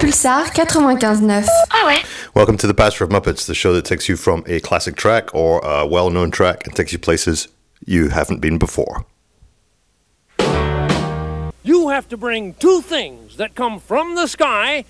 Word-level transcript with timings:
Pulsar 0.00 0.46
95.9. 0.54 1.44
Ah 1.70 1.86
ouais 1.86 2.02
Welcome 2.32 2.56
to 2.58 2.68
the 2.68 2.74
Pastor 2.74 3.02
of 3.02 3.10
Muppets, 3.10 3.46
the 3.46 3.54
show 3.54 3.72
that 3.72 3.84
takes 3.84 4.08
you 4.08 4.16
from 4.16 4.44
a 4.46 4.60
classic 4.60 4.94
track 4.94 5.34
or 5.34 5.58
a 5.64 5.84
well 5.84 6.08
known 6.08 6.30
track 6.30 6.64
and 6.66 6.76
takes 6.76 6.92
you 6.92 7.00
places 7.00 7.48
you 7.84 8.08
haven't 8.10 8.40
been 8.40 8.58
before. 8.58 9.04
You 11.64 11.88
have 11.88 12.08
to 12.10 12.16
bring 12.16 12.54
two 12.54 12.80
things 12.80 13.36
that 13.38 13.56
come 13.56 13.80
from 13.80 14.14
the 14.14 14.28
sky 14.28 14.84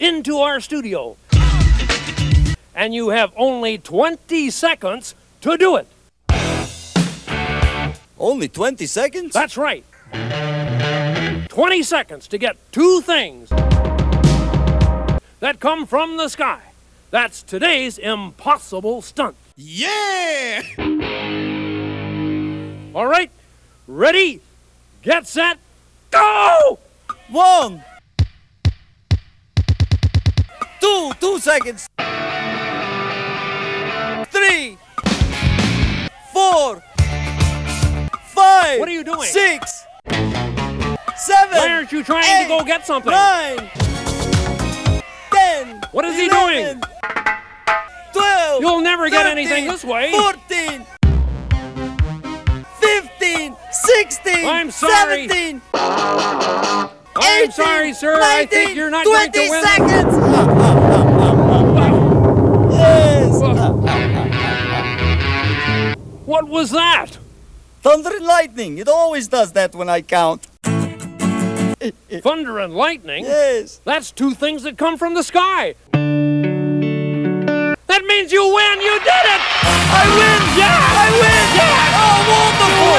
into 0.00 0.38
our 0.38 0.58
studio. 0.60 1.16
And 2.74 2.94
you 2.94 3.10
have 3.10 3.32
only 3.36 3.76
20 3.76 4.48
seconds 4.50 5.14
to 5.42 5.58
do 5.58 5.76
it. 5.76 5.86
Only 8.18 8.48
20 8.48 8.86
seconds? 8.86 9.34
That's 9.34 9.58
right. 9.58 9.84
20 11.52 11.82
seconds 11.82 12.26
to 12.28 12.38
get 12.38 12.56
two 12.72 13.02
things 13.02 13.50
that 15.40 15.60
come 15.60 15.84
from 15.84 16.16
the 16.16 16.26
sky. 16.30 16.58
That's 17.10 17.42
today's 17.42 17.98
impossible 17.98 19.02
stunt. 19.02 19.36
Yeah! 19.54 20.62
All 22.94 23.06
right, 23.06 23.30
ready, 23.86 24.40
get 25.02 25.26
set, 25.26 25.58
go! 26.10 26.78
One! 27.28 27.84
Two, 30.80 31.12
two 31.20 31.38
seconds! 31.38 31.86
Three! 34.30 34.78
Four! 36.32 36.82
Five! 38.22 38.80
What 38.80 38.88
are 38.88 38.92
you 38.92 39.04
doing? 39.04 39.28
Six! 39.28 39.84
Seven! 41.16 41.58
Why 41.58 41.70
aren't 41.70 41.92
you 41.92 42.02
trying 42.02 42.24
eight, 42.24 42.44
to 42.44 42.48
go 42.48 42.64
get 42.64 42.86
something? 42.86 43.12
Nine! 43.12 43.70
Ten! 45.32 45.80
What 45.92 46.04
is 46.04 46.16
he 46.16 46.28
doing? 46.28 46.80
Twelve! 48.12 48.62
You'll 48.62 48.80
never 48.80 49.08
get 49.10 49.26
anything 49.26 49.66
this 49.66 49.84
way. 49.84 50.10
Fourteen! 50.12 50.86
Fifteen! 52.80 53.56
Sixteen! 53.70 54.46
I'm 54.46 54.70
sorry. 54.70 55.28
Seventeen! 55.28 55.62
I'm 57.14 57.42
18, 57.42 57.52
sorry, 57.52 57.92
sir. 57.92 58.18
I 58.22 58.46
think 58.46 58.74
you're 58.74 58.90
not 58.90 59.04
going 59.04 59.30
to 59.32 59.38
20 59.38 59.50
win. 59.50 59.62
seconds! 59.62 60.16
yes! 62.72 63.40
What 66.26 66.48
was 66.48 66.70
that? 66.70 67.18
Thunder 67.82 68.16
and 68.16 68.24
lightning. 68.24 68.78
It 68.78 68.88
always 68.88 69.28
does 69.28 69.52
that 69.52 69.74
when 69.74 69.90
I 69.90 70.00
count. 70.00 70.46
Thunder 72.20 72.58
and 72.58 72.74
lightning? 72.74 73.24
Yes. 73.24 73.80
That's 73.84 74.10
two 74.10 74.34
things 74.34 74.62
that 74.62 74.78
come 74.78 74.96
from 74.98 75.14
the 75.14 75.22
sky. 75.22 75.74
That 77.86 78.04
means 78.06 78.32
you 78.32 78.42
win. 78.42 78.80
You 78.80 78.98
did 79.00 79.08
it. 79.08 79.40
I 79.94 80.06
win! 80.16 80.40
Yeah. 80.56 80.78
I 80.80 81.10
win! 81.12 81.44
Yeah. 81.58 82.00
Oh, 82.02 82.18
wonderful! 82.32 82.96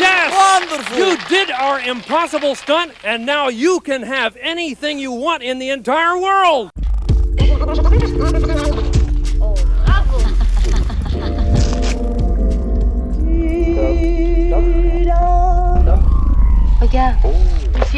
Yes. 0.00 0.32
Wonderful! 0.32 0.96
You 0.96 1.16
did 1.28 1.50
our 1.50 1.80
impossible 1.80 2.54
stunt, 2.54 2.92
and 3.04 3.26
now 3.26 3.48
you 3.48 3.80
can 3.80 4.02
have 4.02 4.36
anything 4.40 4.98
you 4.98 5.12
want 5.12 5.42
in 5.42 5.58
the 5.58 5.70
entire 5.70 6.18
world. 6.18 6.70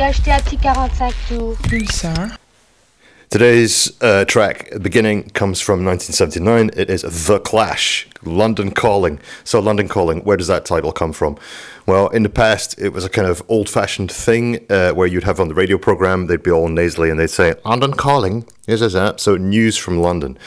Je 0.01 0.05
acheté 0.05 0.33
un 0.33 0.41
petit 0.41 0.57
45 0.57 1.15
tours. 1.29 1.57
Pulsar. 1.69 2.39
Today's 3.29 3.93
uh, 4.01 4.25
track 4.25 4.71
beginning 4.81 5.31
comes 5.35 5.61
from 5.61 5.85
1979. 5.85 6.71
It 6.75 6.89
is 6.89 7.03
The 7.27 7.39
Clash, 7.39 8.09
London 8.25 8.71
Calling. 8.71 9.21
So, 9.45 9.61
London 9.61 9.89
Calling, 9.89 10.21
where 10.21 10.39
does 10.39 10.49
that 10.49 10.65
title 10.65 10.91
come 10.91 11.13
from? 11.13 11.37
Well, 11.87 12.09
in 12.09 12.23
the 12.23 12.31
past, 12.31 12.79
it 12.79 12.95
was 12.95 13.05
a 13.05 13.11
kind 13.11 13.29
of 13.29 13.43
old 13.49 13.69
fashioned 13.69 14.11
thing 14.11 14.65
uh, 14.71 14.93
where 14.93 15.07
you'd 15.07 15.25
have 15.25 15.39
on 15.39 15.49
the 15.49 15.55
radio 15.55 15.77
program, 15.77 16.27
they'd 16.27 16.43
be 16.43 16.51
all 16.51 16.69
nasally 16.69 17.11
and 17.11 17.21
they'd 17.21 17.29
say, 17.29 17.55
London 17.65 17.93
Calling, 17.93 18.47
is 18.67 18.81
is 18.81 18.95
that? 18.95 19.21
So, 19.21 19.37
news 19.37 19.77
from 19.77 19.99
London. 19.99 20.39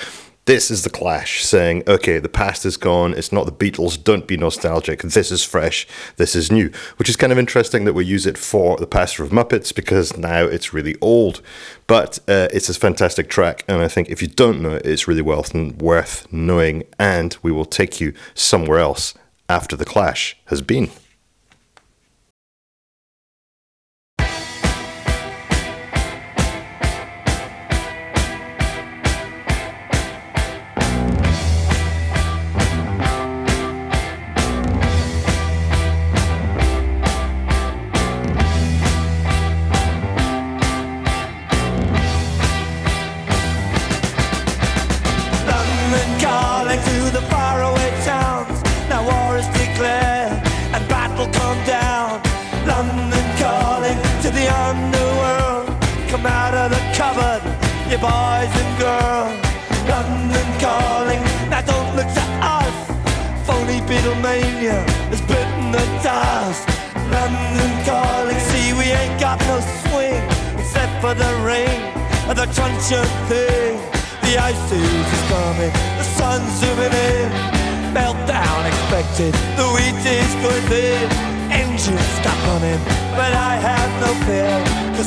This 0.45 0.69
is 0.69 0.83
the 0.83 0.89
Clash 0.89 1.41
saying, 1.41 1.83
okay, 1.87 2.19
the 2.19 2.27
past 2.27 2.65
is 2.65 2.75
gone. 2.75 3.13
It's 3.13 3.31
not 3.31 3.45
the 3.45 3.51
Beatles. 3.53 4.01
Don't 4.01 4.27
be 4.27 4.35
nostalgic. 4.35 5.01
This 5.01 5.31
is 5.31 5.41
fresh. 5.41 5.87
This 6.17 6.35
is 6.35 6.51
new. 6.51 6.69
Which 6.97 7.07
is 7.07 7.15
kind 7.15 7.31
of 7.31 7.39
interesting 7.39 7.85
that 7.85 7.93
we 7.93 8.03
use 8.03 8.25
it 8.25 8.37
for 8.37 8.75
the 8.75 8.85
Pastor 8.85 9.23
of 9.23 9.29
Muppets 9.29 9.73
because 9.73 10.17
now 10.17 10.43
it's 10.43 10.73
really 10.73 10.97
old. 10.99 11.41
But 11.87 12.19
uh, 12.27 12.49
it's 12.51 12.67
a 12.67 12.73
fantastic 12.73 13.29
track. 13.29 13.63
And 13.69 13.81
I 13.81 13.87
think 13.87 14.09
if 14.09 14.21
you 14.21 14.27
don't 14.27 14.61
know 14.61 14.73
it, 14.73 14.85
it's 14.85 15.07
really 15.07 15.21
well 15.21 15.45
worth 15.77 16.27
knowing. 16.29 16.83
And 16.99 17.37
we 17.41 17.53
will 17.53 17.63
take 17.63 18.01
you 18.01 18.13
somewhere 18.35 18.79
else 18.79 19.13
after 19.47 19.77
the 19.77 19.85
Clash 19.85 20.35
has 20.47 20.61
been. 20.61 20.89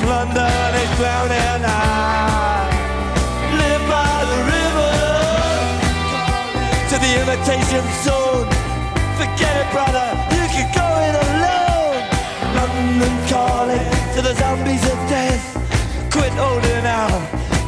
London 0.06 0.70
is 0.82 0.90
drowning. 0.98 1.66
I 1.66 2.70
live 3.58 3.82
by 3.90 4.22
the 4.30 4.38
river 4.54 4.94
to 6.90 6.96
the 7.02 7.12
imitation 7.26 7.82
zone. 8.06 8.46
Forget 9.18 9.54
it, 9.62 9.68
brother, 9.74 10.06
you 10.30 10.46
can 10.54 10.70
go 10.78 10.86
it 11.02 11.14
alone. 11.26 11.98
London 12.54 13.14
calling 13.26 13.82
to 14.14 14.22
the 14.22 14.34
zombies 14.38 14.84
of 14.86 14.98
death. 15.10 15.42
Quit 16.12 16.32
holding 16.38 16.86
out 16.86 17.22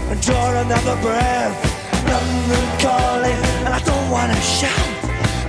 and 0.07 0.23
draw 0.23 0.55
another 0.63 0.95
breath. 1.03 1.59
London 2.07 2.67
calling, 2.79 3.41
and 3.67 3.75
I 3.75 3.81
don't 3.83 4.11
wanna 4.11 4.41
shout. 4.41 4.89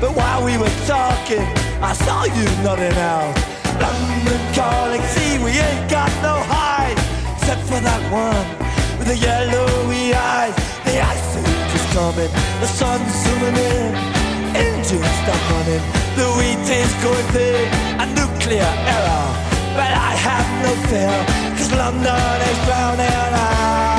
But 0.02 0.16
while 0.16 0.44
we 0.44 0.58
were 0.58 0.76
talking, 0.88 1.46
I 1.84 1.94
saw 1.94 2.24
you 2.24 2.46
nodding 2.64 2.98
out. 2.98 3.59
London 3.82 4.42
calling, 4.54 5.02
see 5.14 5.38
we 5.44 5.52
ain't 5.52 5.90
got 5.90 6.12
no 6.22 6.36
hide, 6.54 7.00
except 7.36 7.62
for 7.70 7.80
that 7.80 8.04
one 8.12 8.48
with 8.98 9.08
the 9.08 9.18
yellowy 9.18 10.14
eyes. 10.14 10.56
The 10.86 11.00
ice 11.00 11.32
age 11.40 11.74
is 11.80 11.86
coming, 11.96 12.32
the 12.64 12.68
sun's 12.68 13.14
zooming 13.24 13.58
in, 13.58 13.92
engines 14.56 15.14
stop 15.22 15.42
running, 15.52 15.84
the 16.20 16.28
wheat 16.38 16.68
is 16.68 16.94
going 17.04 17.28
thin, 17.34 17.68
a 18.04 18.06
nuclear 18.20 18.72
error. 18.96 19.28
But 19.78 19.92
I 19.96 20.12
have 20.28 20.50
no 20.66 20.72
fear, 20.90 21.18
cause 21.56 21.72
London 21.72 22.38
is 22.50 22.60
drowning. 22.66 23.08
I, 23.08 23.99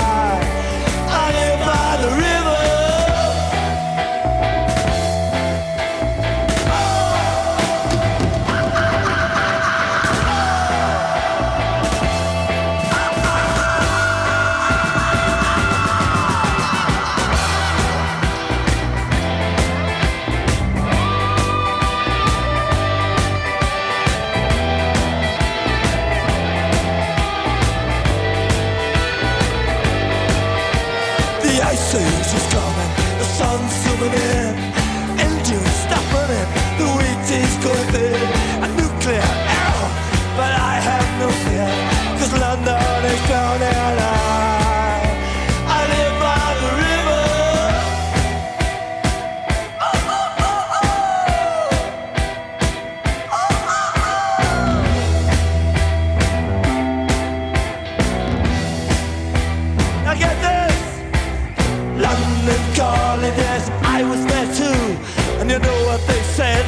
you 65.51 65.59
know 65.59 65.85
what 65.85 66.01
they 66.07 66.23
said? 66.39 66.65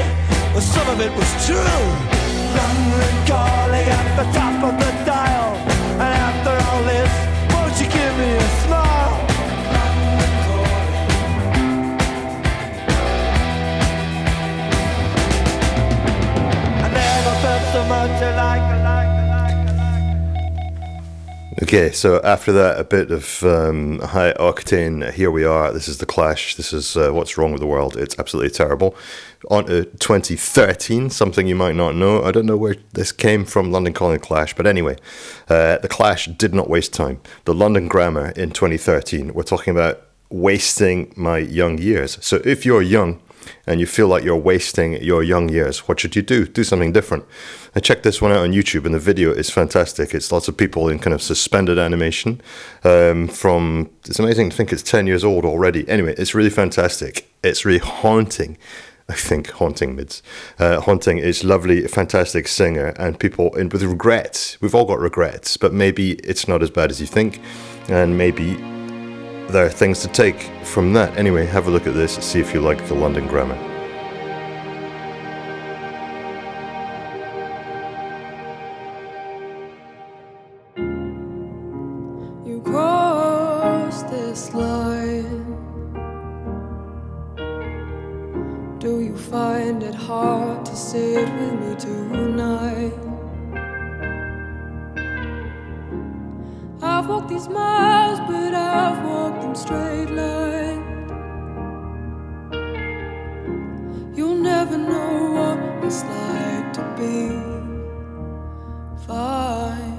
Well, 0.53 0.61
some 0.61 0.89
of 0.89 0.99
it 1.01 1.13
was 1.15 1.31
true. 1.47 1.83
London 2.59 3.15
calling 3.31 3.87
at 4.01 4.09
the 4.19 4.27
top 4.37 4.59
of 4.69 4.75
the 4.83 4.91
dial. 5.07 5.55
And 6.03 6.13
after 6.29 6.55
all 6.67 6.83
this, 6.83 7.13
won't 7.55 7.75
you 7.81 7.87
give 7.87 8.15
me 8.19 8.31
a 8.35 8.49
smile? 8.65 9.15
London 9.77 10.33
calling. 10.47 10.99
I 16.85 16.89
never 16.99 17.35
felt 17.45 17.65
so 17.75 17.81
much 17.87 18.17
alike, 18.31 18.72
Okay, 21.73 21.91
so 21.91 22.21
after 22.23 22.53
that, 22.53 22.79
a 22.79 22.85
bit 22.85 23.11
of 23.11 23.43
um, 23.45 23.99
high 24.01 24.35
octane. 24.35 25.11
Here 25.11 25.31
we 25.31 25.47
are. 25.47 25.73
This 25.73 25.89
is 25.89 25.97
the 25.97 26.05
Clash. 26.05 26.55
This 26.57 26.71
is 26.75 26.99
uh, 26.99 27.13
what's 27.13 27.39
wrong 27.39 27.51
with 27.51 27.63
the 27.63 27.67
world. 27.67 27.97
It's 27.97 28.15
absolutely 28.19 28.51
terrible. 28.51 28.95
On 29.49 29.65
to 29.65 29.87
2013, 29.87 31.09
something 31.09 31.47
you 31.47 31.55
might 31.55 31.75
not 31.75 31.95
know. 31.95 32.25
I 32.25 32.31
don't 32.31 32.45
know 32.45 32.59
where 32.59 32.77
this 32.93 33.11
came 33.11 33.47
from, 33.47 33.73
London 33.73 33.95
Calling 33.95 34.21
Clash, 34.21 34.55
but 34.55 34.67
anyway, 34.67 34.99
uh, 35.49 35.79
the 35.79 35.89
Clash 35.89 36.27
did 36.27 36.53
not 36.53 36.69
waste 36.69 36.93
time. 36.93 37.23
The 37.47 37.55
London 37.55 37.89
Grammar 37.89 38.33
in 38.33 38.51
2013. 38.51 39.33
We're 39.33 39.43
talking 39.43 39.71
about 39.71 40.09
wasting 40.29 41.15
my 41.17 41.39
young 41.39 41.79
years. 41.79 42.19
So 42.21 42.43
if 42.45 42.67
you're 42.67 42.83
young 42.83 43.19
and 43.67 43.81
you 43.81 43.87
feel 43.87 44.09
like 44.09 44.25
you're 44.25 44.37
wasting 44.37 45.03
your 45.03 45.23
young 45.23 45.49
years, 45.49 45.89
what 45.89 46.01
should 46.01 46.17
you 46.17 46.23
do? 46.23 46.47
Do 46.47 46.65
something 46.65 46.93
different. 46.93 47.25
I 47.75 47.81
checked 47.81 48.03
this 48.03 48.21
one 48.21 48.33
out 48.33 48.39
on 48.39 48.53
YouTube, 48.53 48.85
and 48.85 48.95
the 48.95 48.99
video 48.99 49.31
is 49.33 49.51
fantastic. 49.51 50.15
It's 50.15 50.31
lots 50.31 50.49
of 50.49 50.57
people 50.57 50.89
in 50.89 50.99
kind 50.99 51.15
of 51.15 51.23
suspended 51.23 51.79
animation 51.79 52.41
um, 52.85 53.29
from. 53.29 53.91
It's 54.07 54.19
amazing 54.19 54.51
to 54.51 54.57
think 54.57 54.73
it's 54.73 54.83
10 54.83 55.07
years 55.07 55.25
old 55.25 55.45
already. 55.45 55.89
Anyway, 55.89 56.15
it's 56.19 56.35
really 56.35 56.51
fantastic. 56.51 57.31
It's 57.43 57.65
really 57.65 57.79
haunting. 57.79 58.59
I 59.09 59.15
think 59.15 59.51
haunting 59.51 59.97
mids. 59.97 60.23
Uh, 60.59 60.81
haunting 60.81 61.19
is 61.19 61.45
lovely, 61.45 61.87
fantastic 61.87 62.49
singer, 62.49 62.95
and 62.99 63.19
people 63.19 63.55
in, 63.57 63.69
with 63.69 63.83
regrets. 63.83 64.61
We've 64.61 64.75
all 64.75 64.85
got 64.85 65.01
regrets, 65.01 65.57
but 65.57 65.73
maybe 65.73 66.13
it's 66.13 66.47
not 66.47 66.63
as 66.63 66.71
bad 66.71 66.91
as 66.91 67.01
you 67.01 67.07
think, 67.07 67.41
and 67.89 68.17
maybe 68.17 68.57
there 69.51 69.67
are 69.67 69.71
things 69.71 70.01
to 70.01 70.09
take 70.09 70.41
from 70.65 70.93
that. 70.95 71.17
Anyway, 71.17 71.47
have 71.47 71.67
a 71.67 71.71
look 71.71 71.87
at 71.87 71.95
this, 71.95 72.15
see 72.15 72.41
if 72.41 72.55
you 72.55 72.61
like 72.61 72.87
the 72.89 72.95
London 72.95 73.27
grammar. 73.27 73.59
You 82.47 82.61
cross 82.65 84.03
this 84.05 84.55
line. 84.55 85.45
Do 88.79 89.01
you 89.01 89.17
find 89.17 89.83
it 89.83 89.95
hard 89.95 90.65
to 90.67 90.75
sit 90.75 91.29
with 91.35 91.61
me 91.61 91.75
tonight? 91.77 93.12
I've 96.95 97.09
walked 97.09 97.31
these 97.31 97.49
miles, 97.49 98.21
but 98.29 98.53
I've 98.55 99.03
walked 99.05 99.41
them 99.41 99.55
straight 99.55 100.11
line. 100.11 100.83
You'll 104.15 104.37
never 104.37 104.77
know 104.77 105.33
what 105.37 105.85
it's 105.87 106.05
like 106.05 106.73
to 106.75 106.83
be 106.99 107.17
fine. 109.07 109.92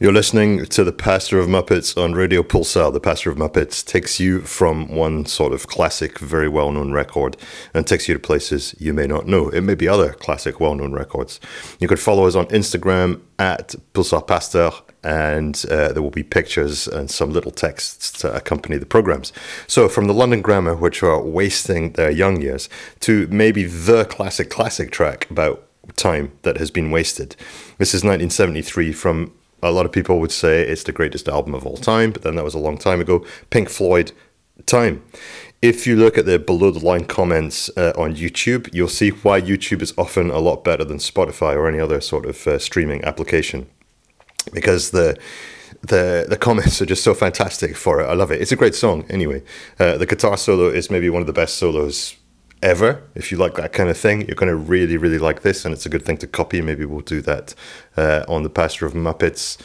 You're 0.00 0.12
listening 0.12 0.64
to 0.66 0.84
the 0.84 0.92
Pastor 0.92 1.40
of 1.40 1.48
Muppets 1.48 2.00
on 2.00 2.12
Radio 2.12 2.44
Pulsar. 2.44 2.92
The 2.92 3.00
Pastor 3.00 3.30
of 3.30 3.36
Muppets 3.36 3.84
takes 3.84 4.20
you 4.20 4.42
from 4.42 4.86
one 4.86 5.26
sort 5.26 5.52
of 5.52 5.66
classic, 5.66 6.20
very 6.20 6.48
well 6.48 6.70
known 6.70 6.92
record 6.92 7.36
and 7.74 7.84
takes 7.84 8.06
you 8.06 8.14
to 8.14 8.20
places 8.20 8.76
you 8.78 8.94
may 8.94 9.08
not 9.08 9.26
know. 9.26 9.48
It 9.48 9.62
may 9.62 9.74
be 9.74 9.88
other 9.88 10.12
classic, 10.12 10.60
well 10.60 10.76
known 10.76 10.92
records. 10.92 11.40
You 11.80 11.88
could 11.88 11.98
follow 11.98 12.28
us 12.28 12.36
on 12.36 12.46
Instagram 12.46 13.22
at 13.40 13.74
Pulsar 13.92 14.24
Pastor, 14.24 14.70
and 15.02 15.64
uh, 15.68 15.92
there 15.92 16.02
will 16.02 16.10
be 16.10 16.22
pictures 16.22 16.86
and 16.86 17.10
some 17.10 17.32
little 17.32 17.50
texts 17.50 18.12
to 18.20 18.32
accompany 18.32 18.76
the 18.76 18.86
programs. 18.86 19.32
So, 19.66 19.88
from 19.88 20.06
the 20.06 20.14
London 20.14 20.42
Grammar, 20.42 20.76
which 20.76 21.02
are 21.02 21.20
wasting 21.20 21.94
their 21.94 22.12
young 22.12 22.40
years, 22.40 22.68
to 23.00 23.26
maybe 23.32 23.64
the 23.64 24.04
classic, 24.04 24.48
classic 24.48 24.92
track 24.92 25.28
about 25.28 25.64
time 25.96 26.38
that 26.42 26.58
has 26.58 26.70
been 26.70 26.92
wasted. 26.92 27.34
This 27.78 27.94
is 27.94 28.04
1973 28.04 28.92
from 28.92 29.32
a 29.62 29.70
lot 29.70 29.86
of 29.86 29.92
people 29.92 30.20
would 30.20 30.32
say 30.32 30.62
it's 30.62 30.84
the 30.84 30.92
greatest 30.92 31.28
album 31.28 31.54
of 31.54 31.66
all 31.66 31.76
time, 31.76 32.12
but 32.12 32.22
then 32.22 32.36
that 32.36 32.44
was 32.44 32.54
a 32.54 32.58
long 32.58 32.78
time 32.78 33.00
ago. 33.00 33.24
Pink 33.50 33.68
Floyd, 33.68 34.12
Time. 34.66 35.04
If 35.62 35.86
you 35.86 35.96
look 35.96 36.18
at 36.18 36.26
the 36.26 36.38
below 36.38 36.70
the 36.70 36.84
line 36.84 37.04
comments 37.04 37.70
uh, 37.76 37.92
on 37.96 38.14
YouTube, 38.14 38.68
you'll 38.72 38.88
see 38.88 39.10
why 39.10 39.40
YouTube 39.40 39.82
is 39.82 39.94
often 39.96 40.30
a 40.30 40.38
lot 40.38 40.64
better 40.64 40.84
than 40.84 40.98
Spotify 40.98 41.54
or 41.54 41.68
any 41.68 41.80
other 41.80 42.00
sort 42.00 42.26
of 42.26 42.46
uh, 42.46 42.58
streaming 42.58 43.02
application, 43.04 43.68
because 44.52 44.90
the 44.90 45.18
the 45.82 46.26
the 46.28 46.36
comments 46.36 46.82
are 46.82 46.86
just 46.86 47.04
so 47.04 47.14
fantastic 47.14 47.76
for 47.76 48.00
it. 48.00 48.06
I 48.06 48.14
love 48.14 48.30
it. 48.30 48.40
It's 48.40 48.52
a 48.52 48.56
great 48.56 48.74
song. 48.74 49.04
Anyway, 49.08 49.42
uh, 49.78 49.96
the 49.96 50.06
guitar 50.06 50.36
solo 50.36 50.68
is 50.68 50.90
maybe 50.90 51.08
one 51.08 51.22
of 51.22 51.26
the 51.26 51.32
best 51.32 51.56
solos 51.56 52.16
ever. 52.62 53.02
If 53.14 53.30
you 53.30 53.38
like 53.38 53.54
that 53.54 53.72
kind 53.72 53.88
of 53.88 53.96
thing, 53.96 54.26
you're 54.26 54.36
going 54.36 54.50
to 54.50 54.56
really, 54.56 54.96
really 54.96 55.18
like 55.18 55.42
this, 55.42 55.64
and 55.64 55.72
it's 55.72 55.86
a 55.86 55.88
good 55.88 56.04
thing 56.04 56.16
to 56.18 56.26
copy. 56.26 56.60
Maybe 56.60 56.84
we'll 56.84 57.00
do 57.00 57.20
that 57.22 57.54
uh, 57.96 58.24
on 58.28 58.42
the 58.42 58.50
Pastor 58.50 58.86
of 58.86 58.94
Muppets. 58.94 59.58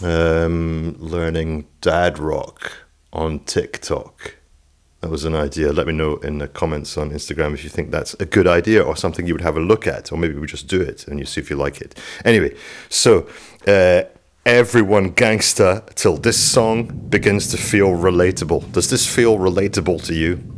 Um, 0.00 0.94
learning 0.98 1.66
dad 1.80 2.18
rock 2.18 2.72
on 3.12 3.40
TikTok. 3.40 4.36
That 5.00 5.10
was 5.10 5.24
an 5.24 5.34
idea. 5.34 5.72
Let 5.72 5.86
me 5.86 5.92
know 5.92 6.16
in 6.16 6.38
the 6.38 6.48
comments 6.48 6.96
on 6.96 7.10
Instagram 7.10 7.54
if 7.54 7.62
you 7.62 7.70
think 7.70 7.90
that's 7.90 8.14
a 8.14 8.26
good 8.26 8.46
idea 8.46 8.82
or 8.82 8.96
something 8.96 9.26
you 9.26 9.34
would 9.34 9.42
have 9.42 9.56
a 9.56 9.60
look 9.60 9.86
at, 9.86 10.12
or 10.12 10.18
maybe 10.18 10.34
we 10.34 10.46
just 10.46 10.66
do 10.66 10.80
it 10.80 11.06
and 11.06 11.18
you 11.18 11.24
see 11.24 11.40
if 11.40 11.50
you 11.50 11.56
like 11.56 11.80
it. 11.80 11.98
Anyway, 12.24 12.56
so 12.88 13.28
uh, 13.66 14.02
everyone 14.44 15.10
gangster 15.10 15.84
till 15.94 16.16
this 16.16 16.38
song 16.38 17.08
begins 17.08 17.48
to 17.48 17.56
feel 17.56 17.90
relatable. 17.90 18.72
Does 18.72 18.90
this 18.90 19.06
feel 19.06 19.38
relatable 19.38 20.04
to 20.06 20.14
you? 20.14 20.57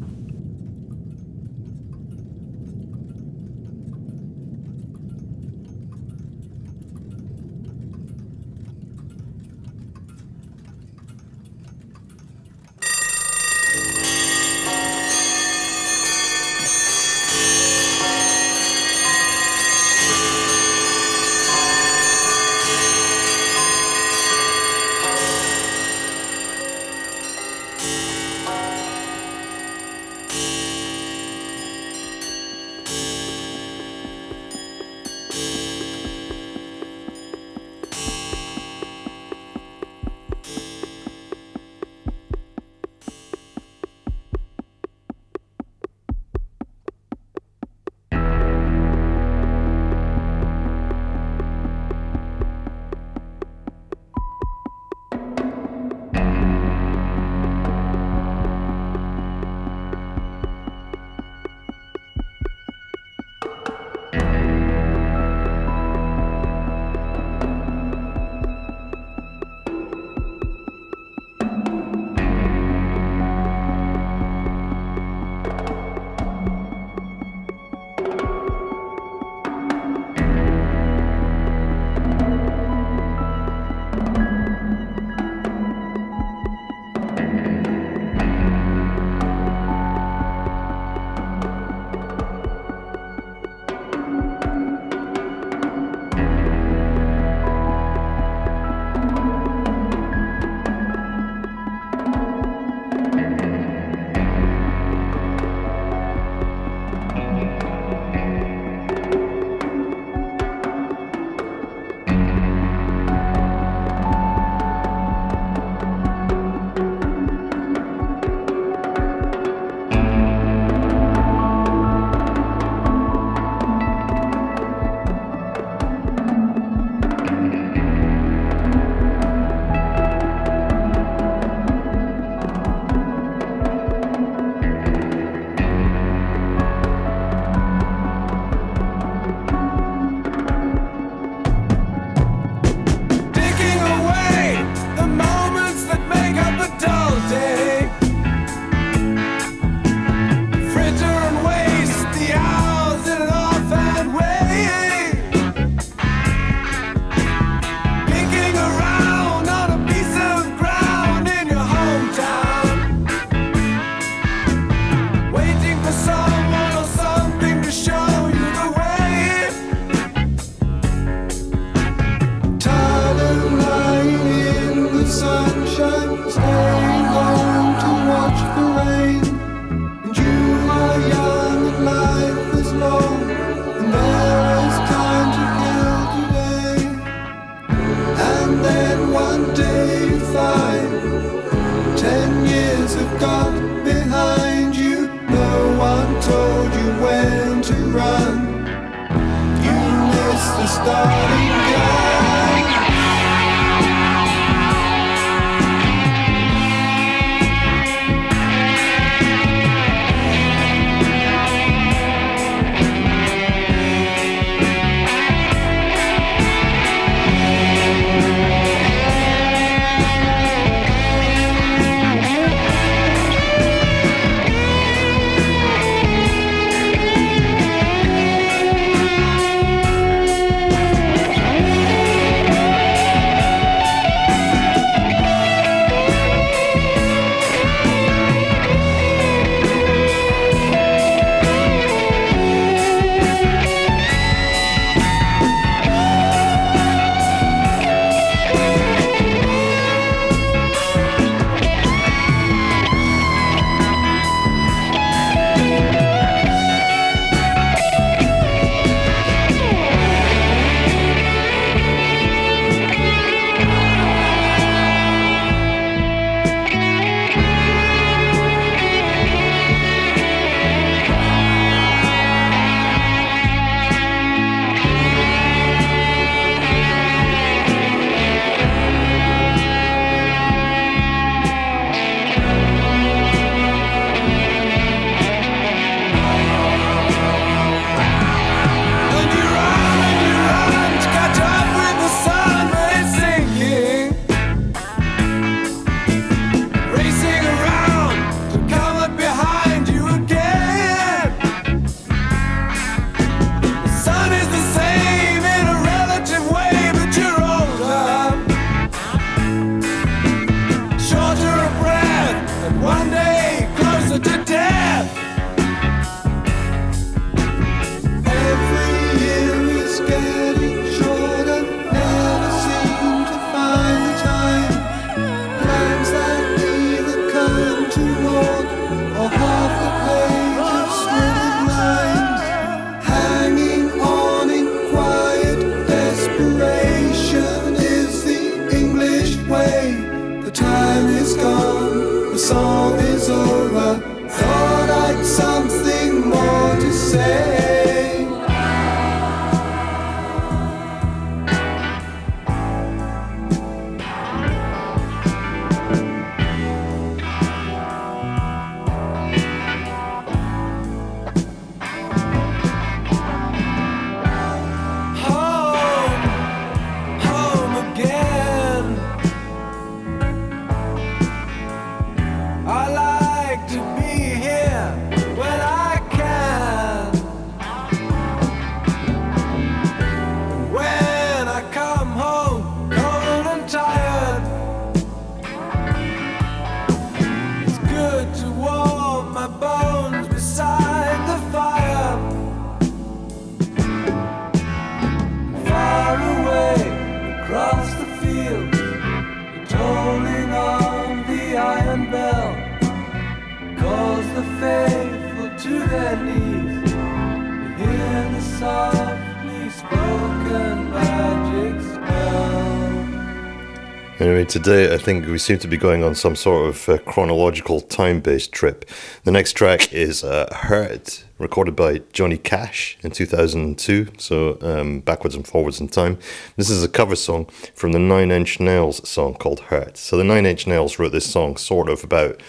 Today 414.51 414.93
I 414.93 414.99
think 414.99 415.27
we 415.27 415.39
seem 415.39 415.59
to 415.61 415.69
be 415.69 415.77
going 415.77 416.03
on 416.03 416.17
some 416.17 416.35
sort 416.35 416.69
of 416.69 416.89
uh, 416.89 416.99
chronological 416.99 417.81
time 417.81 418.19
based 418.21 418.51
trip. 418.51 418.85
The 419.23 419.31
next 419.31 419.53
track 419.53 419.93
is 419.93 420.25
uh, 420.25 420.53
Hurt, 420.53 421.25
recorded 421.39 421.77
by 421.77 422.03
Johnny 422.13 422.37
Cash 422.37 422.99
in 423.03 423.13
2002, 423.13 424.09
so 424.19 424.59
um, 424.61 425.01
backwards 425.01 425.37
and 425.37 425.47
forwards 425.47 425.81
in 425.81 425.89
time. 425.89 426.19
This 426.57 426.69
is 426.69 426.83
a 426.83 426.89
cover 426.89 427.15
song 427.15 427.47
from 427.77 427.93
the 427.93 428.01
Nine 428.01 428.33
Inch 428.33 428.59
Nails 428.59 429.09
song 429.09 429.35
called 429.35 429.61
Hurt. 429.61 429.97
So 429.97 430.17
the 430.17 430.25
Nine 430.25 430.47
Inch 430.47 430.67
Nails 430.67 430.99
wrote 430.99 431.13
this 431.13 431.31
song 431.31 431.57
sort 431.57 431.89
of 431.89 432.03
about 432.03 432.43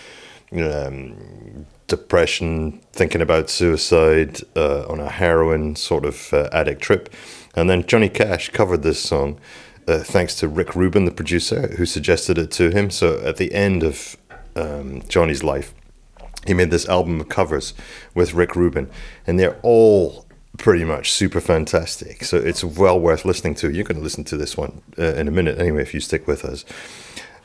um, 0.54 1.68
depression, 1.88 2.82
thinking 2.94 3.22
about 3.22 3.52
suicide 3.52 4.40
uh, 4.56 4.88
on 4.88 5.00
a 5.00 5.10
heroin 5.10 5.76
sort 5.76 6.06
of 6.06 6.34
uh, 6.34 6.50
addict 6.52 6.82
trip. 6.82 7.14
And 7.54 7.70
then 7.70 7.86
Johnny 7.86 8.10
Cash 8.10 8.50
covered 8.50 8.82
this 8.82 9.00
song 9.00 9.40
uh, 9.88 10.00
thanks 10.00 10.36
to 10.36 10.48
Rick 10.48 10.76
Rubin, 10.76 11.06
the 11.06 11.12
producer, 11.12 11.68
who 11.78 11.86
suggested 11.86 12.38
it 12.38 12.52
to 12.52 12.70
him. 12.70 12.90
So 12.90 13.20
at 13.22 13.38
the 13.38 13.54
end 13.54 13.84
of 13.84 14.18
um, 14.56 15.04
Johnny's 15.08 15.44
life, 15.44 15.74
he 16.46 16.54
made 16.54 16.72
this 16.72 16.88
album 16.90 17.22
of 17.22 17.30
covers 17.30 17.74
with 18.16 18.34
Rick 18.34 18.56
Rubin, 18.56 18.90
and 19.28 19.40
they're 19.40 19.60
all 19.62 20.26
pretty 20.58 20.84
much 20.84 21.12
super 21.12 21.40
fantastic. 21.40 22.24
So 22.24 22.38
it's 22.38 22.64
well 22.64 23.00
worth 23.00 23.26
listening 23.26 23.56
to. 23.56 23.72
You're 23.72 23.84
going 23.84 23.98
to 23.98 24.04
listen 24.04 24.24
to 24.26 24.38
this 24.38 24.58
one 24.58 24.82
uh, 24.98 25.14
in 25.14 25.28
a 25.28 25.32
minute 25.32 25.60
anyway 25.60 25.82
if 25.82 25.94
you 25.94 26.00
stick 26.00 26.28
with 26.28 26.44
us. 26.44 26.66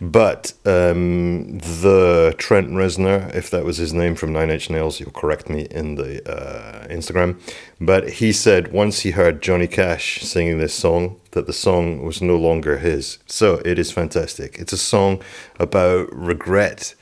But 0.01 0.53
um, 0.65 1.59
the 1.59 2.35
Trent 2.37 2.71
Reznor, 2.71 3.35
if 3.35 3.51
that 3.51 3.65
was 3.65 3.79
his 3.79 3.95
name 3.95 4.15
from 4.15 4.33
Nine 4.33 4.51
Inch 4.51 4.69
Nails, 4.69 5.01
you'll 5.01 5.11
correct 5.11 5.49
me 5.49 5.67
in 5.71 5.95
the 5.95 6.21
uh, 6.31 6.87
Instagram. 6.89 7.41
But 7.81 8.11
he 8.11 8.33
said 8.33 8.73
once 8.73 9.01
he 9.01 9.13
heard 9.13 9.43
Johnny 9.43 9.67
Cash 9.67 10.23
singing 10.23 10.59
this 10.59 10.75
song, 10.75 11.21
that 11.33 11.47
the 11.47 11.53
song 11.53 12.03
was 12.03 12.21
no 12.21 12.37
longer 12.37 12.79
his. 12.79 13.19
So 13.27 13.61
it 13.65 13.79
is 13.79 13.91
fantastic. 13.91 14.59
It's 14.59 14.73
a 14.73 14.79
song 14.79 15.23
about 15.59 16.15
regret 16.15 16.95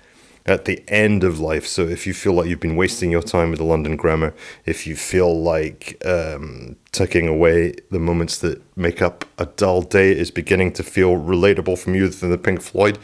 at 0.46 0.66
the 0.66 0.82
end 0.88 1.24
of 1.24 1.40
life. 1.40 1.66
So 1.66 1.82
if 1.82 2.06
you 2.06 2.14
feel 2.14 2.34
like 2.34 2.48
you've 2.48 2.60
been 2.60 2.76
wasting 2.76 3.10
your 3.10 3.22
time 3.22 3.50
with 3.50 3.58
the 3.58 3.64
London 3.64 3.96
Grammar, 3.96 4.34
if 4.66 4.86
you 4.86 4.96
feel 4.96 5.40
like 5.40 6.00
um, 6.04 6.76
tucking 6.92 7.28
away 7.28 7.74
the 7.90 7.98
moments 7.98 8.38
that 8.38 8.62
make 8.76 9.00
up 9.00 9.24
a 9.38 9.46
dull 9.46 9.82
day 9.82 10.12
is 10.12 10.30
beginning 10.30 10.72
to 10.74 10.82
feel 10.82 11.16
relatable 11.16 11.78
from 11.78 11.94
you 11.94 12.08
than 12.08 12.30
the 12.30 12.38
Pink 12.38 12.60
Floyd, 12.60 12.98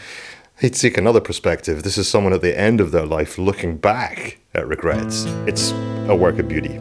he'd 0.61 0.77
seek 0.77 0.99
another 0.99 1.21
perspective. 1.21 1.83
This 1.83 1.97
is 1.97 2.09
someone 2.09 2.33
at 2.33 2.43
the 2.43 2.59
end 2.59 2.81
of 2.81 2.93
their 2.93 3.07
life 3.07 3.39
looking 3.39 3.79
back 3.79 4.39
at 4.55 4.67
regrets. 4.69 5.25
It's 5.47 5.73
a 6.09 6.15
work 6.15 6.39
of 6.39 6.49
beauty. 6.49 6.81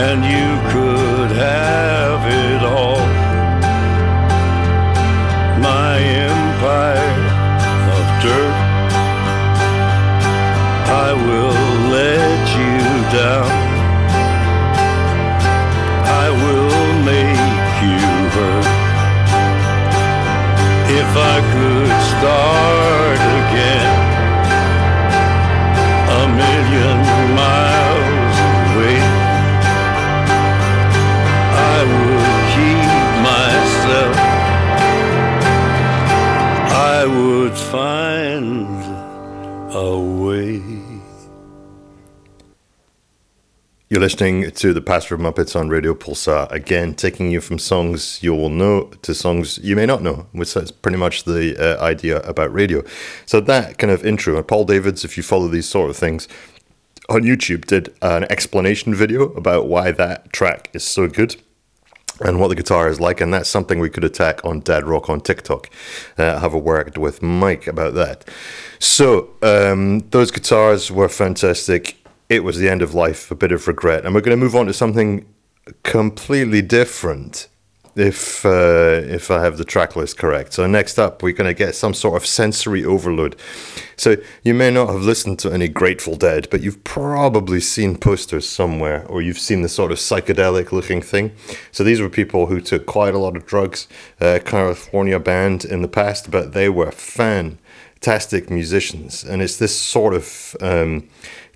And 0.00 0.24
you 0.24 0.70
could 0.70 1.36
have 1.36 1.57
listening 44.08 44.50
to 44.50 44.72
the 44.72 44.80
Pastor 44.80 45.14
of 45.16 45.20
Muppets 45.20 45.54
on 45.54 45.68
Radio 45.68 45.92
Pulsar, 45.92 46.50
again, 46.50 46.94
taking 46.94 47.30
you 47.30 47.42
from 47.42 47.58
songs 47.58 48.22
you 48.22 48.34
will 48.34 48.48
know 48.48 48.84
to 49.02 49.12
songs 49.12 49.58
you 49.58 49.76
may 49.76 49.84
not 49.84 50.02
know, 50.02 50.26
which 50.32 50.56
is 50.56 50.72
pretty 50.72 50.96
much 50.96 51.24
the 51.24 51.54
uh, 51.58 51.78
idea 51.84 52.20
about 52.20 52.50
radio. 52.50 52.82
So, 53.26 53.38
that 53.40 53.76
kind 53.76 53.90
of 53.90 54.06
intro, 54.06 54.38
and 54.38 54.48
Paul 54.48 54.64
Davids, 54.64 55.04
if 55.04 55.18
you 55.18 55.22
follow 55.22 55.46
these 55.46 55.68
sort 55.68 55.90
of 55.90 55.96
things 55.98 56.26
on 57.10 57.20
YouTube, 57.20 57.66
did 57.66 57.94
an 58.00 58.24
explanation 58.30 58.94
video 58.94 59.24
about 59.34 59.68
why 59.68 59.92
that 59.92 60.32
track 60.32 60.70
is 60.72 60.84
so 60.84 61.06
good 61.06 61.36
and 62.20 62.40
what 62.40 62.48
the 62.48 62.54
guitar 62.54 62.88
is 62.88 62.98
like, 62.98 63.20
and 63.20 63.34
that's 63.34 63.50
something 63.50 63.78
we 63.78 63.90
could 63.90 64.04
attack 64.04 64.42
on 64.42 64.60
Dad 64.60 64.84
Rock 64.84 65.10
on 65.10 65.20
TikTok. 65.20 65.68
Uh, 66.16 66.38
have 66.40 66.54
a 66.54 66.58
worked 66.58 66.96
with 66.96 67.20
Mike 67.20 67.66
about 67.66 67.92
that. 67.92 68.26
So 68.78 69.28
um, 69.42 69.98
those 70.12 70.30
guitars 70.30 70.90
were 70.90 71.10
fantastic. 71.10 71.98
It 72.28 72.44
was 72.44 72.58
the 72.58 72.68
end 72.68 72.82
of 72.82 72.92
life, 72.92 73.30
a 73.30 73.34
bit 73.34 73.52
of 73.52 73.66
regret, 73.66 74.04
and 74.04 74.14
we're 74.14 74.20
going 74.20 74.38
to 74.38 74.44
move 74.44 74.54
on 74.54 74.66
to 74.66 74.74
something 74.74 75.26
completely 75.82 76.60
different. 76.60 77.48
If 77.96 78.44
uh, 78.46 79.00
if 79.06 79.28
I 79.28 79.42
have 79.42 79.56
the 79.56 79.64
track 79.64 79.96
list 79.96 80.18
correct, 80.18 80.52
so 80.52 80.66
next 80.68 80.98
up 80.98 81.20
we're 81.20 81.32
going 81.32 81.48
to 81.48 81.64
get 81.64 81.74
some 81.74 81.94
sort 81.94 82.16
of 82.16 82.24
sensory 82.24 82.84
overload. 82.84 83.34
So 83.96 84.16
you 84.44 84.54
may 84.54 84.70
not 84.70 84.90
have 84.90 85.02
listened 85.02 85.40
to 85.40 85.50
any 85.50 85.66
Grateful 85.66 86.14
Dead, 86.14 86.46
but 86.48 86.60
you've 86.60 86.84
probably 86.84 87.60
seen 87.60 87.96
posters 87.96 88.48
somewhere, 88.48 89.04
or 89.08 89.20
you've 89.20 89.40
seen 89.40 89.62
the 89.62 89.68
sort 89.68 89.90
of 89.90 89.98
psychedelic 89.98 90.70
looking 90.70 91.02
thing. 91.02 91.32
So 91.72 91.82
these 91.82 92.00
were 92.00 92.10
people 92.10 92.46
who 92.46 92.60
took 92.60 92.86
quite 92.86 93.14
a 93.14 93.18
lot 93.18 93.36
of 93.36 93.46
drugs, 93.46 93.88
uh, 94.20 94.38
California 94.44 95.18
band 95.18 95.64
in 95.64 95.82
the 95.82 95.88
past, 95.88 96.30
but 96.30 96.52
they 96.52 96.68
were 96.68 96.92
fantastic 96.92 98.48
musicians, 98.48 99.24
and 99.24 99.42
it's 99.42 99.56
this 99.56 99.76
sort 99.76 100.14
of 100.14 100.54
um, 100.60 101.08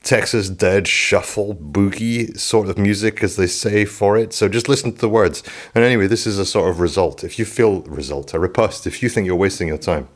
Texas 0.03 0.49
Dead 0.49 0.89
Shuffle 0.89 1.55
Boogie 1.55 2.39
sort 2.39 2.69
of 2.69 2.79
music, 2.79 3.23
as 3.23 3.37
they 3.37 3.47
say 3.47 3.85
for 3.85 4.17
it. 4.17 4.33
So 4.33 4.49
just 4.49 4.69
listen 4.69 4.93
to 4.93 4.99
the 4.99 5.09
words. 5.09 5.43
And 5.75 5.85
anyway, 5.85 6.07
this 6.07 6.27
is 6.27 6.39
a 6.39 6.47
sort 6.47 6.71
of 6.71 6.81
result. 6.81 7.25
If 7.25 7.39
you 7.39 7.45
feel 7.45 7.83
result, 7.83 8.35
a 8.35 8.39
riposte, 8.39 8.87
if 8.87 9.03
you 9.03 9.09
think 9.09 9.27
you're 9.27 9.37
wasting 9.37 9.69
your 9.69 9.79
time, 9.79 10.09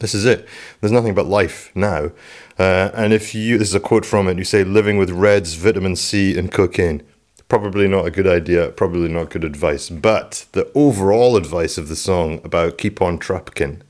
this 0.00 0.14
is 0.14 0.24
it. 0.24 0.46
There's 0.80 0.92
nothing 0.92 1.14
but 1.14 1.26
life 1.26 1.70
now. 1.74 2.10
Uh, 2.58 2.90
and 2.94 3.12
if 3.12 3.34
you, 3.34 3.58
this 3.58 3.68
is 3.68 3.74
a 3.74 3.80
quote 3.80 4.04
from 4.04 4.28
it, 4.28 4.38
you 4.38 4.44
say, 4.44 4.64
living 4.64 4.98
with 4.98 5.10
reds, 5.10 5.54
vitamin 5.54 5.96
C, 5.96 6.38
and 6.38 6.52
cocaine. 6.52 7.02
Probably 7.48 7.88
not 7.88 8.04
a 8.04 8.10
good 8.10 8.26
idea, 8.26 8.68
probably 8.68 9.08
not 9.08 9.30
good 9.30 9.44
advice. 9.44 9.88
But 9.88 10.46
the 10.52 10.70
overall 10.74 11.36
advice 11.36 11.78
of 11.78 11.88
the 11.88 11.96
song 11.96 12.40
about 12.44 12.76
keep 12.76 13.00
on 13.00 13.18
trucking 13.18 13.82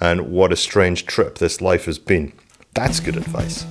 and 0.00 0.30
what 0.30 0.52
a 0.52 0.56
strange 0.56 1.06
trip 1.06 1.38
this 1.38 1.60
life 1.60 1.86
has 1.86 1.98
been, 1.98 2.32
that's 2.74 3.00
good 3.00 3.16
advice. 3.16 3.66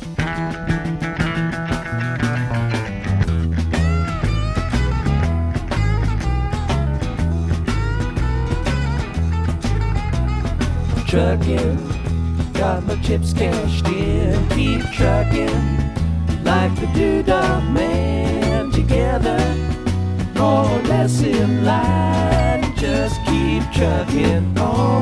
Trucking. 11.12 11.76
Got 12.54 12.86
my 12.86 12.96
chips 13.02 13.34
cashed 13.34 13.86
in. 13.88 14.48
Keep 14.52 14.82
trucking 14.94 15.52
like 16.46 16.74
the 16.80 16.88
doodah 16.96 17.70
man. 17.74 18.72
Together, 18.72 19.38
more 20.40 20.64
or 20.66 20.82
less 20.84 21.22
in 21.22 21.66
line. 21.66 22.74
Just 22.78 23.20
keep 23.26 23.62
trucking 23.74 24.58
on. 24.58 25.02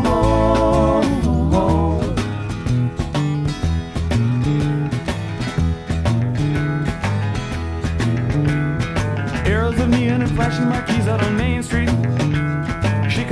Arrows 9.46 9.80
of 9.80 9.90
neon 9.90 10.24
and 10.24 10.32
flashing 10.32 10.66
marquees 10.66 11.08
out 11.08 11.22
on 11.22 11.38
Main 11.38 11.62
Street. 11.62 11.89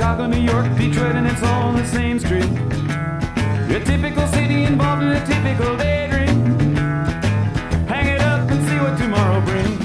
Chicago, 0.08 0.26
New 0.26 0.40
York, 0.40 0.74
Detroit, 0.78 1.16
and 1.16 1.26
it's 1.26 1.42
all 1.42 1.64
on 1.64 1.76
the 1.76 1.84
same 1.84 2.18
street. 2.18 2.50
A 3.76 3.78
typical 3.84 4.26
city 4.28 4.64
involved 4.64 5.02
in 5.02 5.08
a 5.08 5.26
typical 5.26 5.76
daydream. 5.76 6.74
Hang 7.86 8.06
it 8.06 8.22
up 8.22 8.50
and 8.50 8.66
see 8.66 8.78
what 8.78 8.96
tomorrow 8.96 9.42
brings. 9.42 9.78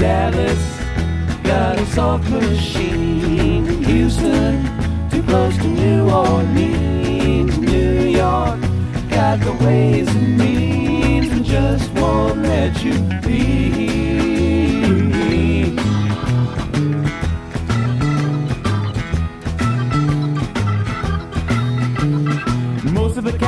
Dallas 0.00 0.62
got 1.44 1.78
a 1.78 1.86
soft 1.86 2.28
machine. 2.28 3.84
Houston, 3.84 4.64
too 5.10 5.22
close 5.22 5.56
to 5.58 5.68
New 5.68 6.10
Orleans. 6.10 7.56
New 7.56 8.00
York 8.02 8.60
got 9.10 9.38
the 9.38 9.52
ways 9.64 10.08
and 10.08 10.36
means 10.36 11.30
and 11.30 11.44
just 11.44 11.88
won't 11.92 12.42
let 12.42 12.82
you 12.82 12.94
be. 13.22 14.79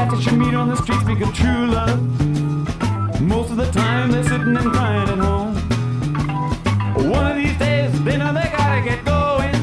The 0.02 0.16
that 0.16 0.32
you 0.32 0.36
meet 0.36 0.54
on 0.54 0.68
the 0.68 0.76
street 0.82 0.98
speak 1.00 1.20
of 1.20 1.32
true 1.32 1.66
love. 1.66 2.00
Most 3.20 3.52
of 3.52 3.56
the 3.56 3.70
time 3.70 4.10
they're 4.10 4.24
sitting 4.24 4.56
and 4.56 4.72
crying 4.72 5.08
at 5.08 5.18
home. 5.18 5.54
One 7.08 7.30
of 7.30 7.36
these 7.36 7.56
days 7.56 7.92
they 8.02 8.16
know 8.16 8.32
they 8.34 8.50
gotta 8.50 8.82
get 8.82 9.04
going. 9.04 9.54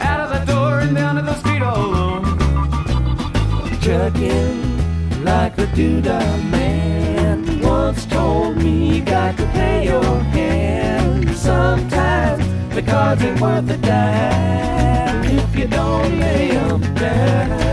Out 0.00 0.20
of 0.20 0.30
the 0.34 0.52
door 0.52 0.80
and 0.80 0.96
down 0.96 1.14
to 1.14 1.22
the 1.22 1.36
street 1.36 1.62
all 1.62 1.84
alone. 1.84 2.24
Trucking 3.80 5.22
like 5.24 5.56
a 5.58 5.66
doodah 5.66 6.50
man 6.50 7.62
once 7.62 8.06
told 8.06 8.56
me 8.56 8.96
you 8.96 9.04
got 9.04 9.36
to 9.36 9.46
play 9.50 9.84
your 9.84 10.18
hand. 10.34 11.30
Sometimes 11.36 12.44
the 12.74 12.82
cards 12.82 13.22
ain't 13.22 13.40
worth 13.40 13.70
a 13.70 13.76
dime 13.76 15.24
if 15.26 15.56
you 15.56 15.68
don't 15.68 16.18
lay 16.18 16.50
'em 16.50 16.80
down. 16.94 17.66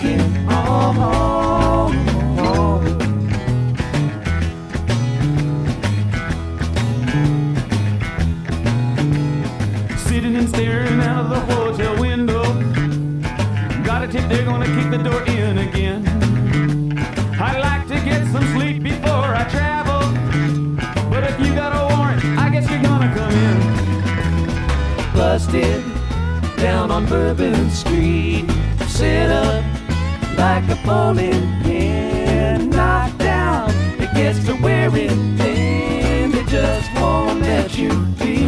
Keep 0.00 0.16
trucking 0.16 0.48
on. 0.48 1.90
Sitting 9.98 10.36
and 10.36 10.48
staring 10.48 11.00
out 11.00 11.24
of 11.24 11.30
the 11.30 11.40
hotel 11.54 12.00
window. 12.00 12.42
Got 13.84 14.04
a 14.04 14.08
tip 14.08 14.28
they're 14.28 14.44
gonna 14.44 14.66
kick 14.66 14.90
the 14.90 14.98
door 14.98 15.22
in 15.24 15.58
again. 15.58 16.06
I'd 17.40 17.60
like 17.60 17.86
to 17.88 18.04
get 18.04 18.26
some 18.28 18.44
sleep 18.54 18.82
before 18.82 19.34
I 19.34 19.44
travel. 19.48 20.00
But 21.10 21.24
if 21.24 21.38
you 21.40 21.54
got 21.54 21.72
a 21.74 21.94
warrant, 21.94 22.24
I 22.38 22.48
guess 22.50 22.68
you're 22.70 22.82
gonna 22.82 23.12
come 23.14 23.32
in. 23.32 25.14
busted 25.14 25.84
down 26.56 26.90
on 26.90 27.06
Bourbon 27.06 27.70
Street 27.70 28.39
bowling 30.90 31.62
pin 31.62 32.68
knocked 32.70 33.18
down. 33.18 33.70
It 34.04 34.12
gets 34.12 34.44
to 34.46 34.54
wearing 34.60 35.36
thin, 35.38 36.34
it 36.34 36.48
just 36.48 36.88
won't 36.96 37.40
let 37.42 37.78
you 37.78 37.90
be. 38.18 38.40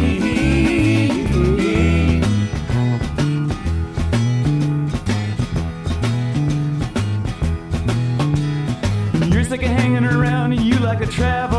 You're 9.33 9.45
sick 9.45 9.63
of 9.63 9.69
hanging 9.69 10.03
around, 10.03 10.51
you 10.51 10.77
like 10.79 10.99
a 10.99 11.07
trap. 11.07 11.52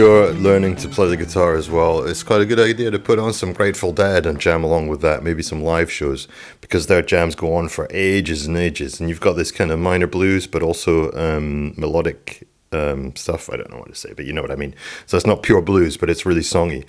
You're 0.00 0.32
learning 0.32 0.74
to 0.76 0.88
play 0.88 1.06
the 1.10 1.16
guitar 1.16 1.56
as 1.56 1.68
well, 1.68 2.02
it's 2.02 2.22
quite 2.22 2.40
a 2.40 2.46
good 2.46 2.58
idea 2.58 2.90
to 2.90 2.98
put 2.98 3.18
on 3.18 3.34
some 3.34 3.52
Grateful 3.52 3.92
Dead 3.92 4.24
and 4.24 4.40
jam 4.40 4.64
along 4.64 4.88
with 4.88 5.02
that, 5.02 5.22
maybe 5.22 5.42
some 5.42 5.62
live 5.62 5.92
shows, 5.92 6.26
because 6.62 6.86
their 6.86 7.02
jams 7.02 7.34
go 7.34 7.54
on 7.54 7.68
for 7.68 7.86
ages 7.90 8.46
and 8.46 8.56
ages. 8.56 8.98
And 8.98 9.10
you've 9.10 9.20
got 9.20 9.34
this 9.34 9.52
kind 9.52 9.70
of 9.70 9.78
minor 9.78 10.06
blues, 10.06 10.46
but 10.46 10.62
also 10.62 11.12
um, 11.12 11.74
melodic 11.76 12.48
um, 12.72 13.14
stuff. 13.14 13.50
I 13.52 13.58
don't 13.58 13.70
know 13.70 13.76
what 13.76 13.90
to 13.90 13.94
say, 13.94 14.14
but 14.14 14.24
you 14.24 14.32
know 14.32 14.40
what 14.40 14.50
I 14.50 14.56
mean. 14.56 14.74
So 15.04 15.18
it's 15.18 15.26
not 15.26 15.42
pure 15.42 15.60
blues, 15.60 15.98
but 15.98 16.08
it's 16.08 16.24
really 16.24 16.40
songy. 16.40 16.86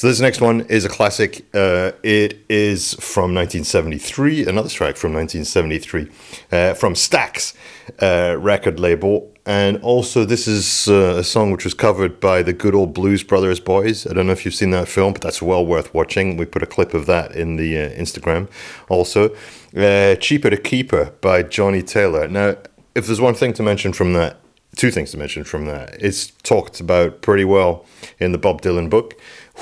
So 0.00 0.06
this 0.06 0.18
next 0.18 0.40
one 0.40 0.62
is 0.62 0.86
a 0.86 0.88
classic. 0.88 1.44
Uh, 1.52 1.92
it 2.02 2.38
is 2.48 2.94
from 2.94 3.34
1973, 3.34 4.46
another 4.46 4.70
track 4.70 4.96
from 4.96 5.12
1973, 5.12 6.08
uh, 6.50 6.72
from 6.72 6.94
Stax 6.94 7.54
uh, 8.00 8.38
record 8.38 8.80
label. 8.80 9.30
And 9.44 9.76
also, 9.82 10.24
this 10.24 10.48
is 10.48 10.88
uh, 10.88 11.16
a 11.18 11.22
song 11.22 11.50
which 11.50 11.64
was 11.64 11.74
covered 11.74 12.18
by 12.18 12.42
the 12.42 12.54
good 12.54 12.74
old 12.74 12.94
Blues 12.94 13.22
Brothers 13.22 13.60
boys. 13.60 14.06
I 14.06 14.14
don't 14.14 14.26
know 14.26 14.32
if 14.32 14.46
you've 14.46 14.54
seen 14.54 14.70
that 14.70 14.88
film, 14.88 15.12
but 15.12 15.20
that's 15.20 15.42
well 15.42 15.66
worth 15.66 15.92
watching. 15.92 16.38
We 16.38 16.46
put 16.46 16.62
a 16.62 16.66
clip 16.66 16.94
of 16.94 17.04
that 17.04 17.32
in 17.32 17.56
the 17.56 17.76
uh, 17.76 17.90
Instagram. 17.90 18.48
Also, 18.88 19.36
uh, 19.76 20.14
Cheaper 20.14 20.48
to 20.48 20.56
Keep 20.56 20.92
Her 20.92 21.12
by 21.20 21.42
Johnnie 21.42 21.82
Taylor. 21.82 22.26
Now, 22.26 22.56
if 22.94 23.06
there's 23.06 23.20
one 23.20 23.34
thing 23.34 23.52
to 23.52 23.62
mention 23.62 23.92
from 23.92 24.14
that, 24.14 24.38
two 24.76 24.90
things 24.90 25.10
to 25.10 25.18
mention 25.18 25.44
from 25.44 25.66
that. 25.66 25.94
It's 26.00 26.28
talked 26.42 26.80
about 26.80 27.22
pretty 27.22 27.44
well 27.44 27.84
in 28.18 28.32
the 28.32 28.38
Bob 28.38 28.62
Dylan 28.62 28.88
book, 28.88 29.14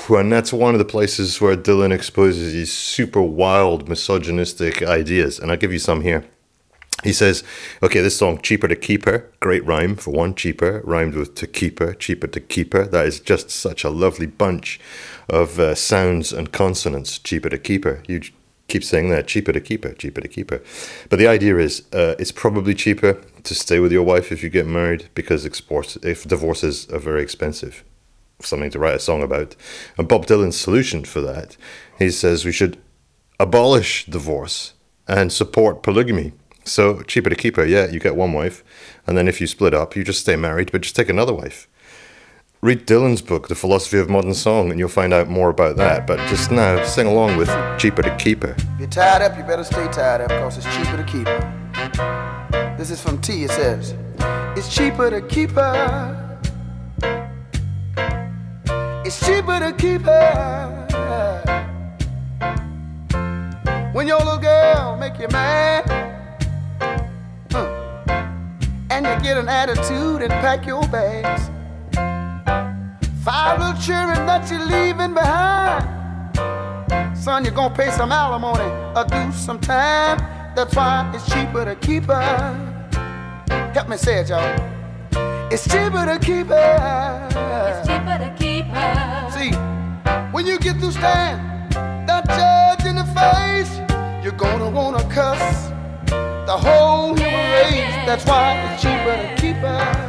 and 0.07 0.31
that's 0.31 0.53
one 0.53 0.73
of 0.73 0.79
the 0.79 0.85
places 0.85 1.39
where 1.41 1.55
Dylan 1.55 1.91
exposes 1.91 2.53
these 2.53 2.73
super 2.73 3.21
wild 3.21 3.89
misogynistic 3.89 4.81
ideas. 4.81 5.39
And 5.39 5.51
I'll 5.51 5.57
give 5.57 5.73
you 5.73 5.79
some 5.79 6.01
here. 6.01 6.25
He 7.03 7.13
says, 7.13 7.43
okay, 7.81 8.01
this 8.01 8.17
song, 8.17 8.41
Cheaper 8.41 8.67
to 8.67 8.75
Keep 8.75 9.05
Her, 9.05 9.29
great 9.39 9.65
rhyme 9.65 9.95
for 9.95 10.11
one, 10.11 10.35
cheaper, 10.35 10.81
rhymed 10.83 11.15
with 11.15 11.35
to 11.35 11.47
keep 11.47 11.79
her, 11.79 11.93
cheaper 11.93 12.27
to 12.27 12.39
keep 12.41 12.73
her. 12.73 12.85
That 12.85 13.05
is 13.05 13.21
just 13.21 13.49
such 13.49 13.85
a 13.85 13.89
lovely 13.89 14.25
bunch 14.25 14.81
of 15.29 15.59
uh, 15.59 15.75
sounds 15.75 16.33
and 16.33 16.51
consonants, 16.51 17.17
cheaper 17.17 17.49
to 17.49 17.57
keep 17.57 17.85
her. 17.85 18.03
You 18.07 18.21
keep 18.67 18.83
saying 18.83 19.09
that, 19.11 19.27
cheaper 19.27 19.53
to 19.53 19.61
keep 19.61 19.85
her, 19.85 19.93
cheaper 19.93 20.19
to 20.19 20.27
keep 20.27 20.51
her. 20.51 20.61
But 21.09 21.19
the 21.19 21.27
idea 21.27 21.57
is, 21.57 21.83
uh, 21.93 22.15
it's 22.19 22.33
probably 22.33 22.75
cheaper 22.75 23.21
to 23.43 23.55
stay 23.55 23.79
with 23.79 23.93
your 23.93 24.03
wife 24.03 24.31
if 24.31 24.43
you 24.43 24.49
get 24.49 24.67
married 24.67 25.09
because 25.15 25.45
export, 25.45 25.95
if 26.03 26.25
divorces 26.25 26.89
are 26.89 26.99
very 26.99 27.23
expensive. 27.23 27.85
Something 28.41 28.71
to 28.71 28.79
write 28.79 28.95
a 28.95 28.99
song 28.99 29.21
about. 29.21 29.55
And 29.97 30.07
Bob 30.07 30.25
Dylan's 30.25 30.57
solution 30.57 31.03
for 31.03 31.21
that, 31.21 31.57
he 31.97 32.09
says 32.09 32.45
we 32.45 32.51
should 32.51 32.81
abolish 33.39 34.05
divorce 34.05 34.73
and 35.07 35.31
support 35.31 35.83
polygamy. 35.83 36.33
So 36.63 37.01
cheaper 37.01 37.29
to 37.29 37.35
keep 37.35 37.55
her, 37.55 37.65
yeah, 37.65 37.87
you 37.87 37.99
get 37.99 38.15
one 38.15 38.33
wife, 38.33 38.63
and 39.07 39.17
then 39.17 39.27
if 39.27 39.41
you 39.41 39.47
split 39.47 39.73
up, 39.73 39.95
you 39.95 40.03
just 40.03 40.21
stay 40.21 40.35
married, 40.35 40.71
but 40.71 40.81
just 40.81 40.95
take 40.95 41.09
another 41.09 41.33
wife. 41.33 41.67
Read 42.61 42.85
Dylan's 42.85 43.21
book, 43.21 43.47
The 43.47 43.55
Philosophy 43.55 43.99
of 43.99 44.09
Modern 44.09 44.33
Song, 44.33 44.69
and 44.69 44.77
you'll 44.77 44.89
find 44.89 45.13
out 45.13 45.29
more 45.29 45.49
about 45.49 45.77
that. 45.77 46.05
But 46.05 46.17
just 46.27 46.51
now, 46.51 46.83
sing 46.83 47.07
along 47.07 47.37
with 47.37 47.47
Cheaper 47.79 48.03
to 48.03 48.15
Keep 48.17 48.43
Her. 48.43 48.55
If 48.57 48.79
you're 48.79 48.89
tied 48.89 49.21
up, 49.21 49.37
you 49.37 49.43
better 49.43 49.63
stay 49.63 49.87
tied 49.87 50.19
up 50.21 50.27
because 50.27 50.57
it's 50.57 50.75
cheaper 50.75 50.97
to 50.97 51.03
keep 51.05 51.25
her. 51.25 52.75
This 52.77 52.91
is 52.91 53.01
from 53.01 53.21
T. 53.21 53.45
It 53.45 53.51
says, 53.51 53.95
It's 54.57 54.73
cheaper 54.73 55.09
to 55.09 55.21
keep 55.21 55.51
her. 55.51 56.28
It's 59.11 59.25
cheaper 59.25 59.59
to 59.59 59.73
keep 59.73 60.03
her. 60.03 60.85
When 63.91 64.05
your 64.07 64.19
little 64.19 64.37
girl 64.37 64.97
make 64.97 65.17
you 65.17 65.27
mad, 65.29 65.89
huh, 67.51 67.65
and 68.91 69.07
you 69.07 69.19
get 69.27 69.39
an 69.39 69.49
attitude 69.49 70.21
and 70.21 70.29
pack 70.29 70.67
your 70.67 70.87
bags. 70.89 71.49
Five 73.23 73.59
little 73.59 73.81
children 73.81 74.27
that 74.27 74.47
you're 74.51 74.63
leaving 74.63 75.15
behind. 75.15 75.87
Son, 77.17 77.43
you're 77.43 77.51
gonna 77.51 77.73
pay 77.73 77.89
some 77.89 78.11
alimony 78.11 78.69
or 78.95 79.05
do 79.05 79.31
some 79.31 79.59
time. 79.59 80.19
That's 80.55 80.75
why 80.75 81.11
it's 81.15 81.25
cheaper 81.33 81.65
to 81.65 81.75
keep 81.77 82.03
her. 82.03 83.71
Help 83.73 83.89
me 83.89 83.97
say 83.97 84.19
it, 84.19 84.29
y'all. 84.29 84.78
It's 85.51 85.63
cheaper 85.63 86.05
to 86.05 86.19
keep 86.21 86.47
her. 86.47 87.27
It's 87.31 87.87
cheaper 87.87 88.17
to 88.19 88.35
keep 88.37 88.65
her. 88.65 89.31
See, 89.31 89.51
when 90.31 90.45
you 90.45 90.59
get 90.59 90.77
through 90.77 90.91
staring 90.91 91.41
that 92.05 92.23
judge 92.27 92.85
in 92.85 92.95
the 92.95 93.05
face, 93.17 93.71
you're 94.23 94.37
gonna 94.37 94.69
wanna 94.69 95.03
cuss 95.09 95.69
the 96.05 96.55
whole 96.55 97.15
human 97.15 97.51
race. 97.51 97.95
That's 98.05 98.23
why 98.27 98.53
it's 98.73 98.83
cheaper 98.83 99.15
to 99.17 99.41
keep 99.41 99.55
her. 99.55 100.08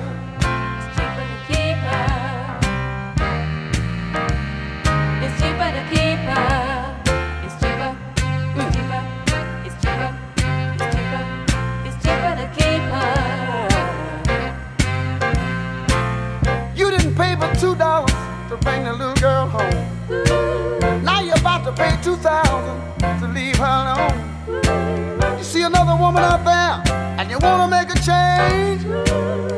Bring 18.60 18.84
the 18.84 18.92
little 18.92 19.14
girl 19.14 19.46
home. 19.46 21.04
Now 21.04 21.20
you're 21.20 21.38
about 21.38 21.64
to 21.64 21.72
pay 21.72 21.96
two 22.02 22.16
thousand 22.16 22.78
to 23.20 23.28
leave 23.28 23.56
her 23.56 23.76
alone. 23.84 25.38
You 25.38 25.44
see 25.44 25.62
another 25.62 25.96
woman 26.00 26.22
out 26.22 26.44
there 26.44 26.82
and 27.18 27.30
you 27.30 27.38
wanna 27.40 27.68
make 27.68 27.88
a 27.90 27.98
change. 28.00 28.84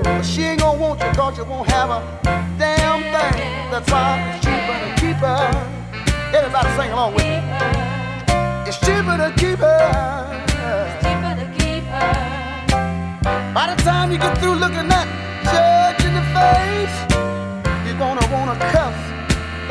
But 0.03 0.23
she 0.23 0.43
ain't 0.45 0.61
gonna 0.61 0.79
want 0.79 1.01
you 1.01 1.11
cause 1.13 1.37
you 1.39 1.45
won't 1.45 1.69
have 1.71 1.91
a 1.91 2.01
damn 2.59 3.03
thing. 3.15 3.71
That's 3.71 3.91
why 3.91 4.21
it's 4.29 4.45
cheaper 4.45 4.77
to 4.85 4.91
keep 5.01 5.17
her. 5.17 5.51
Everybody 6.37 6.69
sing 6.77 6.91
along 6.93 7.15
with 7.15 7.25
me. 7.25 7.41
It's 8.69 8.79
cheaper 8.81 9.17
to 9.23 9.33
keep 9.37 9.59
her. 9.59 9.83
It's 10.49 10.95
cheaper 11.05 11.35
to 11.41 11.47
keep 11.59 11.85
her. 11.95 12.13
By 13.55 13.75
the 13.75 13.83
time 13.83 14.11
you 14.13 14.19
get 14.19 14.39
through 14.39 14.55
looking 14.55 14.89
that 14.89 15.07
judge 15.53 16.03
in 16.09 16.15
the 16.15 16.25
face, 16.37 16.97
you're 17.87 17.99
gonna 17.99 18.27
wanna 18.33 18.57
cuff 18.73 18.82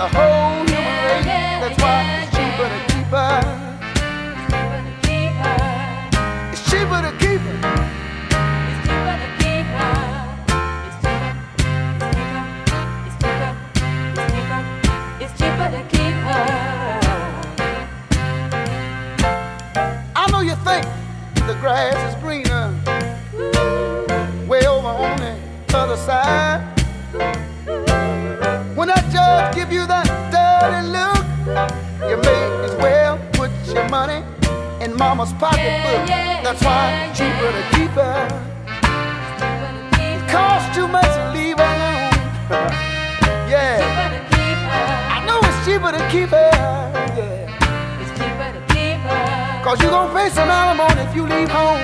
the 0.01 0.07
whole 0.07 0.65
human 0.65 1.05
race. 1.05 1.25
That's 1.61 1.77
why 1.79 2.01
it's 2.23 2.31
cheaper 2.35 2.67
to 2.73 2.79
keep 2.89 3.09
her. 3.13 3.41
Cheaper 4.49 4.79
to 4.81 4.93
keep 5.05 5.33
her. 5.43 5.61
It's 6.51 6.63
cheaper 6.71 7.01
to 7.05 7.11
keep 7.21 7.41
her. 7.45 7.61
It's 8.69 8.81
cheaper 8.87 9.15
to 9.21 9.29
keep 9.37 9.67
her. 9.77 9.93
It's 15.21 15.33
cheaper. 15.39 15.67
To 15.71 15.81
keep 15.93 16.17
her. 16.29 16.45
I 20.15 20.17
know 20.31 20.41
you 20.41 20.55
think 20.65 20.83
the 21.45 21.53
grass 21.61 21.97
is 22.09 22.15
greener 22.19 22.73
way 24.47 24.65
over 24.65 24.87
on 24.87 25.87
the 25.89 26.70
mama's 35.01 35.33
pocketbook. 35.33 36.07
yeah, 36.07 36.43
That's 36.45 36.61
why 36.63 36.81
yeah, 36.93 37.09
it's 37.09 37.17
cheaper 37.17 37.49
yeah. 37.49 37.57
to 37.57 37.63
keep 37.75 37.91
her. 37.97 38.17
Cheaper 39.41 40.13
It 40.13 40.21
costs 40.29 40.69
too 40.77 40.87
much 40.87 41.09
to 41.17 41.23
leave 41.33 41.57
her 41.57 41.71
alone. 41.77 42.13
yeah, 43.49 43.81
Cheaper 43.81 44.09
to 44.13 44.21
keep 44.29 44.59
her. 44.69 44.89
I 45.15 45.17
know 45.25 45.39
it's 45.41 45.59
cheaper 45.65 45.91
to 45.97 46.01
keep 46.13 46.29
her. 46.29 46.53
Yeah, 47.17 48.01
It's 48.01 48.13
cheaper 48.19 48.49
to 48.53 48.61
keep 48.73 48.99
her. 49.09 49.63
cause 49.65 49.81
you 49.81 49.89
gon' 49.89 50.13
pay 50.13 50.29
some 50.29 50.49
alimony 50.49 51.01
if 51.01 51.15
you 51.17 51.23
leave 51.25 51.49
home. 51.49 51.81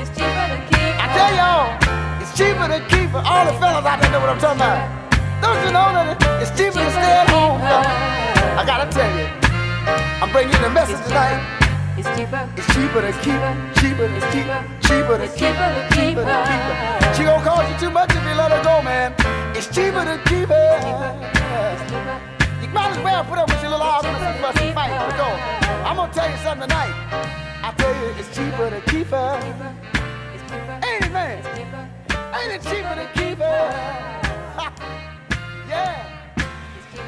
It's 0.00 0.08
cheaper 0.16 0.46
to 0.56 0.58
keep 0.72 0.92
I 1.04 1.06
tell 1.12 1.32
y'all, 1.36 1.68
it's 2.24 2.32
cheaper 2.32 2.66
to 2.74 2.80
keep 2.88 3.10
her. 3.12 3.22
All 3.28 3.44
the 3.44 3.52
fellas 3.60 3.84
out 3.84 4.00
there 4.00 4.10
know 4.10 4.20
what 4.24 4.30
I'm 4.32 4.40
talking 4.40 4.60
about. 4.64 4.80
Don't 5.44 5.60
you 5.68 5.70
know 5.76 5.92
that 5.92 6.16
it's 6.40 6.50
cheaper 6.56 6.80
to 6.80 6.90
stay 6.96 7.12
at 7.20 7.28
home. 7.28 7.60
I 7.60 8.64
gotta 8.64 8.88
tell 8.88 9.10
you, 9.12 9.28
I'm 10.24 10.32
bringing 10.32 10.52
you 10.56 10.60
the 10.64 10.70
message 10.72 10.96
tonight. 11.04 11.53
It's 12.04 12.18
cheaper. 12.18 12.52
It's 12.54 12.66
cheaper 12.74 13.00
to 13.00 13.12
keep 13.24 13.40
her, 13.40 13.72
cheaper 13.80 14.08
to 14.08 14.20
keep 14.28 14.44
her, 14.44 14.60
cheaper 14.84 15.16
to 15.16 15.26
keep 15.26 15.36
cheaper 15.40 15.56
her, 15.56 15.88
to 15.88 15.88
keep 15.88 16.04
cheaper 16.04 16.20
to 16.20 16.36
keep 16.44 16.64
her. 16.68 16.74
her. 17.00 17.14
She 17.14 17.24
gon' 17.24 17.42
cost 17.42 17.72
you 17.72 17.88
too 17.88 17.90
much 17.90 18.10
if 18.10 18.22
you 18.28 18.34
let 18.34 18.52
her 18.52 18.62
go, 18.62 18.82
man. 18.82 19.14
It's 19.56 19.68
cheaper 19.68 20.04
to 20.04 20.20
keep 20.28 20.52
her. 20.52 20.76
You 22.60 22.68
might 22.68 22.92
as 22.92 23.02
well 23.02 23.24
put 23.24 23.38
up 23.38 23.48
with 23.48 23.62
your 23.62 23.70
little 23.70 23.86
arguments 23.86 24.20
and 24.20 24.38
fuss 24.38 24.60
and 24.60 24.74
fight. 24.74 24.92
Because 25.08 25.40
I'm 25.80 25.96
gonna 25.96 26.12
tell 26.12 26.28
you 26.28 26.36
something 26.44 26.68
tonight. 26.68 26.92
I 27.64 27.72
tell 27.72 27.94
you, 27.96 28.12
it's 28.20 28.28
cheaper 28.36 28.68
to 28.68 28.80
keep 28.90 29.06
her. 29.06 29.40
Ain't 30.84 31.06
it, 31.06 31.10
man? 31.10 31.40
Ain't 32.36 32.52
it 32.52 32.62
cheaper 32.68 32.94
to 33.00 33.08
keep 33.14 33.38
her? 33.38 33.64
yeah. 35.72 36.04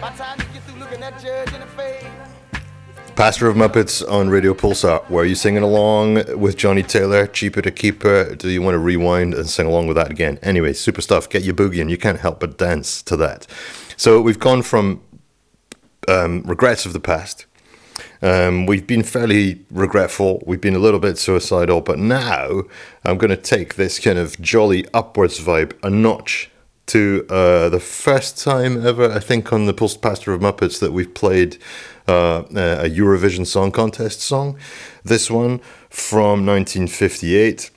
By 0.01 0.11
the 0.11 0.17
time 0.17 0.39
you 0.41 0.47
get 0.55 0.63
through 0.63 0.81
looking 0.81 1.01
that 1.01 1.21
judge 1.21 1.53
in 1.53 1.61
the 1.61 1.67
face. 1.67 2.26
Pastor 3.17 3.49
of 3.49 3.57
Muppets 3.57 4.07
on 4.13 4.29
Radio 4.29 4.53
Pulsar. 4.53 5.09
Were 5.09 5.25
you 5.25 5.35
singing 5.35 5.63
along 5.63 6.39
with 6.39 6.59
Johnnie 6.59 6.83
Taylor? 6.83 7.27
Cheaper 7.27 7.63
to 7.63 7.71
keep 7.71 8.03
her. 8.03 8.35
Do 8.35 8.51
you 8.51 8.61
want 8.61 8.75
to 8.75 8.79
rewind 8.79 9.33
and 9.33 9.49
sing 9.49 9.67
along 9.67 9.87
with 9.87 9.97
that 9.97 10.11
again? 10.11 10.39
Anyway, 10.43 10.75
super 10.75 11.01
stuff. 11.01 11.27
Get 11.27 11.43
your 11.43 11.55
boogie 11.55 11.81
and 11.81 11.91
you 11.91 11.97
can't 11.97 12.21
help 12.21 12.41
but 12.41 12.59
dance 12.59 13.01
to 13.05 13.17
that. 13.17 13.47
So 13.97 14.21
we've 14.21 14.39
gone 14.39 14.61
from 14.61 15.01
um, 16.07 16.43
regrets 16.43 16.85
of 16.85 16.93
the 16.93 17.01
past. 17.01 17.47
Um, 18.21 18.67
we've 18.67 18.87
been 18.87 19.03
fairly 19.03 19.65
regretful. 19.71 20.43
We've 20.47 20.61
been 20.61 20.77
a 20.77 20.79
little 20.79 21.01
bit 21.01 21.17
suicidal, 21.17 21.81
but 21.81 21.99
now 21.99 22.65
I'm 23.03 23.17
going 23.17 23.31
to 23.31 23.37
take 23.39 23.77
this 23.77 23.99
kind 23.99 24.19
of 24.19 24.39
jolly 24.43 24.87
upwards 24.93 25.41
vibe 25.41 25.73
a 25.83 25.89
notch 25.89 26.51
to 26.87 27.27
uh, 27.29 27.69
the 27.69 27.81
first 27.81 28.39
time 28.39 28.87
ever, 28.87 29.11
I 29.11 29.19
think, 29.19 29.53
on 29.53 29.67
the 29.67 29.75
Pulse 29.75 29.97
Pastor 29.97 30.33
of 30.33 30.41
Muppets 30.41 30.79
that 30.81 30.93
we've 30.93 31.13
played 31.13 31.59
uh, 32.07 32.45
a 32.51 32.89
Eurovision 32.89 33.47
Song 33.47 33.73
Contest 33.73 34.21
song. 34.21 34.57
This 35.05 35.31
one 35.31 35.61
from 35.91 36.47
1958. 36.47 37.71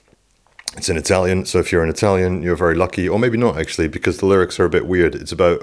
It's 0.78 0.88
in 0.88 0.98
Italian, 0.98 1.46
so 1.46 1.58
if 1.58 1.72
you're 1.72 1.84
an 1.84 1.90
Italian, 1.90 2.44
you're 2.44 2.56
very 2.56 2.76
lucky, 2.76 3.10
or 3.10 3.18
maybe 3.18 3.38
not 3.38 3.58
actually, 3.58 3.88
because 3.88 4.20
the 4.20 4.28
lyrics 4.28 4.60
are 4.60 4.66
a 4.66 4.70
bit 4.70 4.86
weird. 4.86 5.16
It's 5.16 5.32
about 5.32 5.62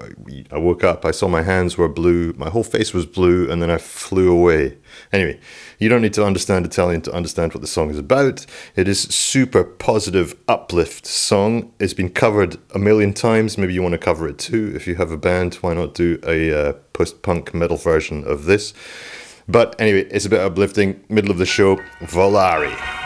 I 0.50 0.58
woke 0.58 0.82
up, 0.82 1.04
I 1.04 1.12
saw 1.12 1.28
my 1.28 1.42
hands 1.42 1.78
were 1.78 1.88
blue, 1.88 2.32
my 2.36 2.50
whole 2.50 2.64
face 2.64 2.92
was 2.92 3.06
blue, 3.06 3.48
and 3.50 3.62
then 3.62 3.70
I 3.70 3.78
flew 3.78 4.30
away. 4.30 4.76
Anyway, 5.12 5.38
you 5.78 5.88
don't 5.88 6.02
need 6.02 6.12
to 6.14 6.24
understand 6.24 6.66
Italian 6.66 7.02
to 7.02 7.12
understand 7.12 7.54
what 7.54 7.60
the 7.60 7.68
song 7.68 7.90
is 7.90 7.98
about. 7.98 8.46
It 8.74 8.88
is 8.88 9.00
super 9.02 9.62
positive 9.62 10.34
uplift 10.48 11.06
song. 11.06 11.72
It's 11.78 11.94
been 11.94 12.10
covered 12.10 12.56
a 12.74 12.78
million 12.78 13.14
times. 13.14 13.56
Maybe 13.56 13.74
you 13.74 13.82
want 13.82 13.92
to 13.92 13.98
cover 13.98 14.28
it 14.28 14.38
too. 14.38 14.72
If 14.74 14.88
you 14.88 14.96
have 14.96 15.12
a 15.12 15.16
band, 15.16 15.54
why 15.56 15.74
not 15.74 15.94
do 15.94 16.18
a 16.26 16.52
uh, 16.52 16.72
post-punk 16.92 17.54
metal 17.54 17.76
version 17.76 18.24
of 18.24 18.46
this? 18.46 18.74
But 19.48 19.80
anyway, 19.80 20.08
it's 20.10 20.26
a 20.26 20.30
bit 20.30 20.40
uplifting. 20.40 21.04
Middle 21.08 21.30
of 21.30 21.38
the 21.38 21.46
show, 21.46 21.76
Volare. 22.00 23.05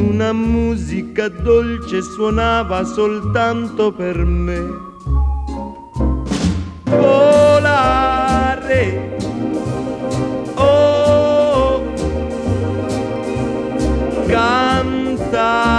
Una 0.00 0.32
musica 0.32 1.28
dolce 1.28 2.00
suonava 2.02 2.84
soltanto 2.84 3.92
per 3.92 4.16
me. 4.24 4.66
Volare. 6.84 8.08
Oh, 10.54 11.82
cantare. 14.26 15.70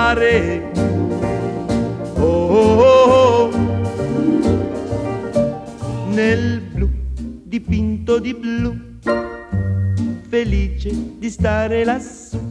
Oh, 2.18 2.24
oh, 2.24 2.82
oh. 2.84 3.52
nel 6.14 6.62
blu 6.62 6.90
dipinto 7.44 8.20
di 8.20 8.34
blu, 8.34 8.76
felice 10.30 10.92
di 11.18 11.30
stare 11.30 11.84
lassù. 11.84 12.51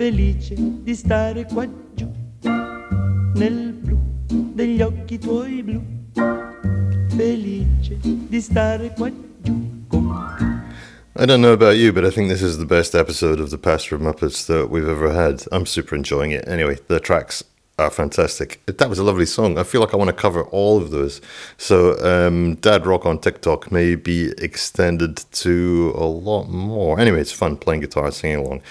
felice 0.00 0.54
di 0.56 0.94
stare 0.94 1.44
qua 1.44 1.68
giù, 1.94 2.10
nel 3.34 3.74
blu 3.82 3.98
degli 4.54 4.80
occhi 4.80 5.18
tuoi 5.18 5.62
blu, 5.62 5.82
felice 7.14 7.98
di 8.00 8.40
stare 8.40 8.94
qua 8.96 9.10
giù 9.42 9.84
con. 9.88 10.64
I 11.16 11.26
don't 11.26 11.42
know 11.42 11.52
about 11.52 11.76
you, 11.76 11.92
but 11.92 12.06
I 12.06 12.10
think 12.10 12.30
this 12.30 12.40
is 12.40 12.56
the 12.56 12.64
best 12.64 12.94
episode 12.94 13.40
of 13.40 13.50
the 13.50 13.58
Pastor 13.58 13.94
of 13.94 14.00
Muppets 14.00 14.46
that 14.46 14.70
we've 14.70 14.88
ever 14.88 15.12
had. 15.12 15.46
I'm 15.52 15.66
super 15.66 15.94
enjoying 15.94 16.30
it. 16.30 16.48
Anyway, 16.48 16.78
the 16.86 16.98
tracks 16.98 17.44
are 17.78 17.90
fantastic. 17.90 18.58
That 18.64 18.88
was 18.88 18.98
a 18.98 19.04
lovely 19.04 19.26
song. 19.26 19.58
I 19.58 19.64
feel 19.64 19.82
like 19.82 19.92
I 19.92 19.98
want 19.98 20.08
to 20.08 20.16
cover 20.16 20.44
all 20.44 20.78
of 20.78 20.92
those. 20.92 21.20
So, 21.58 21.98
um, 22.02 22.54
Dad 22.54 22.86
Rock 22.86 23.04
on 23.04 23.18
TikTok 23.18 23.70
may 23.70 23.96
be 23.96 24.32
extended 24.38 25.18
to 25.32 25.92
a 25.94 26.06
lot 26.06 26.48
more. 26.48 26.98
Anyway, 26.98 27.20
it's 27.20 27.32
fun 27.32 27.58
playing 27.58 27.82
guitar 27.82 28.10
singing 28.12 28.38
along. 28.38 28.62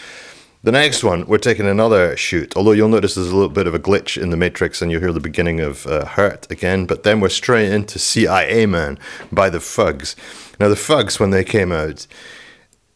The 0.61 0.73
next 0.73 1.05
one, 1.05 1.25
we're 1.25 1.37
taking 1.37 1.67
another 1.67 2.17
shoot. 2.17 2.53
Although 2.57 2.73
you'll 2.73 2.89
notice 2.89 3.15
there's 3.15 3.29
a 3.29 3.33
little 3.33 3.47
bit 3.47 3.65
of 3.65 3.73
a 3.73 3.79
glitch 3.79 4.21
in 4.21 4.29
the 4.29 4.35
Matrix 4.35 4.81
and 4.81 4.91
you'll 4.91 4.99
hear 4.99 5.13
the 5.13 5.21
beginning 5.21 5.61
of 5.61 5.87
uh, 5.87 6.03
Hurt 6.05 6.51
again, 6.51 6.85
but 6.85 7.03
then 7.03 7.21
we're 7.21 7.29
straight 7.29 7.71
into 7.71 7.97
CIA 7.97 8.65
Man 8.65 8.99
by 9.31 9.49
the 9.49 9.61
Fugs. 9.61 10.17
Now, 10.59 10.67
the 10.67 10.75
Fugs, 10.75 11.17
when 11.17 11.29
they 11.29 11.45
came 11.45 11.71
out, 11.71 12.05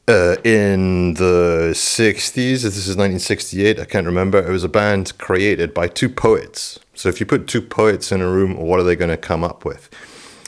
uh, 0.09 0.35
in 0.43 1.13
the 1.13 1.71
60s, 1.73 2.33
this 2.35 2.65
is 2.65 2.97
1968, 2.97 3.79
I 3.79 3.85
can't 3.85 4.05
remember. 4.05 4.45
It 4.45 4.51
was 4.51 4.65
a 4.65 4.69
band 4.69 5.17
created 5.17 5.73
by 5.73 5.87
two 5.87 6.09
poets. 6.09 6.81
So 6.93 7.07
if 7.07 7.21
you 7.21 7.25
put 7.25 7.47
two 7.47 7.61
poets 7.61 8.11
in 8.11 8.19
a 8.19 8.29
room, 8.29 8.57
what 8.57 8.81
are 8.81 8.83
they 8.83 8.97
going 8.97 9.09
to 9.11 9.15
come 9.15 9.45
up 9.45 9.63
with? 9.63 9.89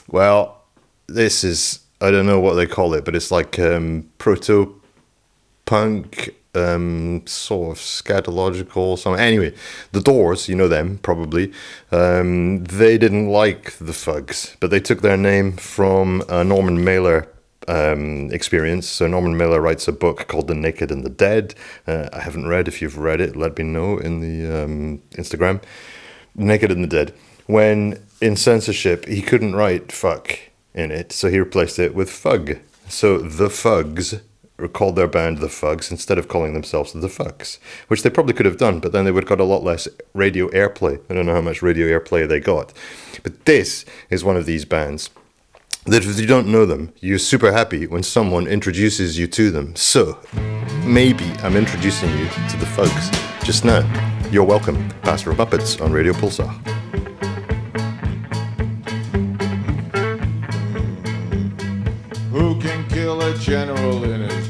Well, 0.08 0.62
this 1.06 1.42
is, 1.42 1.80
I 2.02 2.10
don't 2.10 2.26
know 2.26 2.40
what 2.40 2.54
they 2.54 2.66
call 2.66 2.92
it, 2.92 3.06
but 3.06 3.16
it's 3.16 3.30
like 3.30 3.58
um, 3.58 4.06
proto 4.18 4.78
punk, 5.64 6.34
um, 6.56 7.26
sort 7.26 7.76
of 7.76 7.82
scatological, 7.82 8.98
something. 8.98 9.22
Anyway, 9.22 9.54
the 9.92 10.00
Doors, 10.00 10.48
you 10.48 10.54
know 10.54 10.68
them 10.68 10.98
probably, 10.98 11.52
um, 11.92 12.64
they 12.64 12.98
didn't 12.98 13.28
like 13.28 13.72
the 13.78 13.92
Fugs, 13.92 14.56
but 14.60 14.70
they 14.70 14.80
took 14.80 15.02
their 15.02 15.16
name 15.16 15.52
from 15.52 16.22
a 16.28 16.42
Norman 16.42 16.82
Mailer 16.82 17.28
um, 17.68 18.30
experience. 18.32 18.86
So 18.86 19.06
Norman 19.06 19.36
Mailer 19.36 19.60
writes 19.60 19.88
a 19.88 19.92
book 19.92 20.28
called 20.28 20.48
The 20.48 20.54
Naked 20.54 20.90
and 20.90 21.04
the 21.04 21.10
Dead. 21.10 21.54
Uh, 21.86 22.08
I 22.12 22.20
haven't 22.20 22.46
read. 22.46 22.68
If 22.68 22.80
you've 22.80 22.98
read 22.98 23.20
it, 23.20 23.36
let 23.36 23.58
me 23.58 23.64
know 23.64 23.98
in 23.98 24.20
the 24.20 24.64
um, 24.64 25.02
Instagram. 25.12 25.62
Naked 26.34 26.70
and 26.70 26.84
the 26.84 26.88
Dead. 26.88 27.14
When 27.46 28.00
in 28.20 28.36
censorship 28.36 29.06
he 29.06 29.22
couldn't 29.22 29.54
write 29.54 29.92
fuck 29.92 30.38
in 30.74 30.90
it, 30.90 31.12
so 31.12 31.28
he 31.28 31.38
replaced 31.38 31.78
it 31.78 31.94
with 31.94 32.10
fug. 32.10 32.58
So 32.88 33.18
the 33.18 33.48
Fugs 33.48 34.20
called 34.72 34.96
their 34.96 35.08
band 35.08 35.38
the 35.38 35.48
Fugs 35.48 35.90
instead 35.90 36.18
of 36.18 36.28
calling 36.28 36.54
themselves 36.54 36.92
the 36.92 37.08
Fucks, 37.08 37.58
which 37.88 38.02
they 38.02 38.10
probably 38.10 38.34
could 38.34 38.46
have 38.46 38.56
done, 38.56 38.80
but 38.80 38.92
then 38.92 39.04
they 39.04 39.10
would 39.10 39.24
have 39.24 39.28
got 39.28 39.40
a 39.40 39.44
lot 39.44 39.62
less 39.62 39.86
radio 40.14 40.48
airplay. 40.48 41.00
I 41.10 41.14
don't 41.14 41.26
know 41.26 41.34
how 41.34 41.40
much 41.40 41.62
radio 41.62 41.86
airplay 41.86 42.26
they 42.26 42.40
got. 42.40 42.72
But 43.22 43.44
this 43.44 43.84
is 44.10 44.24
one 44.24 44.36
of 44.36 44.46
these 44.46 44.64
bands 44.64 45.10
that 45.86 46.04
if 46.04 46.18
you 46.18 46.26
don't 46.26 46.48
know 46.48 46.66
them, 46.66 46.92
you're 47.00 47.18
super 47.18 47.52
happy 47.52 47.86
when 47.86 48.02
someone 48.02 48.46
introduces 48.46 49.18
you 49.18 49.26
to 49.28 49.50
them. 49.50 49.76
So, 49.76 50.18
maybe 50.84 51.26
I'm 51.42 51.56
introducing 51.56 52.10
you 52.18 52.26
to 52.28 52.56
the 52.56 52.66
Fugs 52.66 53.10
just 53.44 53.64
now. 53.64 53.82
You're 54.32 54.44
welcome, 54.44 54.88
Pastor 55.02 55.30
of 55.30 55.36
Muppets 55.36 55.80
on 55.80 55.92
Radio 55.92 56.12
Pulsar. 56.12 56.50
Who 62.32 62.60
can 62.60 62.88
kill 62.88 63.22
a 63.22 63.34
general 63.38 64.02
in 64.02 64.28
his? 64.28 64.45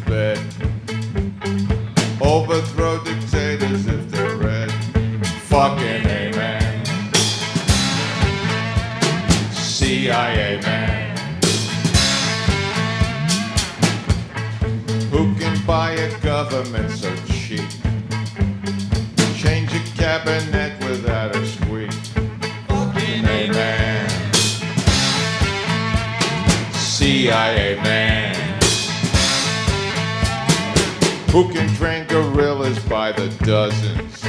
Overthrow 2.27 3.05
dictators 3.05 3.87
if 3.87 4.11
they're 4.11 4.37
red. 4.37 4.72
Fucking 5.47 6.05
amen. 6.07 6.85
CIA 9.53 10.61
man. 10.61 11.16
Who 15.12 15.37
can 15.37 15.64
buy 15.64 15.93
a 15.93 16.20
government 16.20 16.91
so 16.91 17.14
cheap? 17.27 17.70
Change 19.37 19.72
a 19.72 19.83
cabinet 19.97 20.72
without 20.85 21.37
a 21.37 21.47
squeak. 21.47 21.93
Fucking 22.66 23.24
amen. 23.24 24.11
CIA 26.74 27.81
man. 27.85 28.26
Who 31.37 31.53
can 31.53 31.68
train 31.74 32.07
guerrillas 32.07 32.78
by 32.87 33.12
the 33.12 33.28
dozens? 33.45 34.20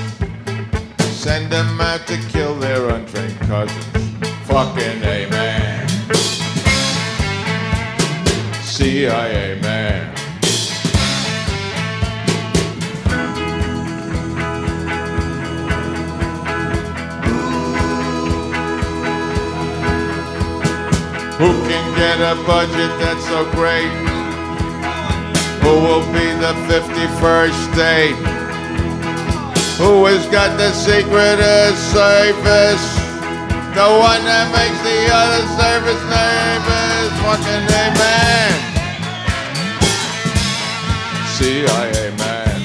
Send 1.15 1.49
them 1.49 1.79
out 1.79 2.05
to 2.07 2.17
kill 2.27 2.53
their 2.59 2.89
untrained 2.89 3.39
cousins. 3.47 4.09
Fucking 4.43 5.01
amen. 5.05 5.87
CIA 8.61 9.57
man. 9.61 10.13
Who 21.37 21.53
can 21.69 21.95
get 21.95 22.19
a 22.19 22.35
budget 22.45 22.99
that's 22.99 23.25
so 23.27 23.49
great? 23.51 24.06
Who 25.67 25.75
will 25.83 26.05
be 26.13 26.27
the 26.39 26.53
51st 26.71 27.73
state? 27.73 28.15
Who 29.77 30.05
has 30.05 30.25
got 30.27 30.57
the 30.57 30.71
secret 30.71 31.41
of 31.43 31.77
service? 31.77 32.85
The 33.75 33.89
one 33.99 34.23
that 34.23 34.47
makes 34.55 34.79
the 34.87 35.11
other 35.11 35.43
service 35.59 36.01
nervous. 36.07 37.11
Fucking 37.19 37.67
amen. 37.83 38.55
CIA 41.35 42.15
man. 42.15 42.57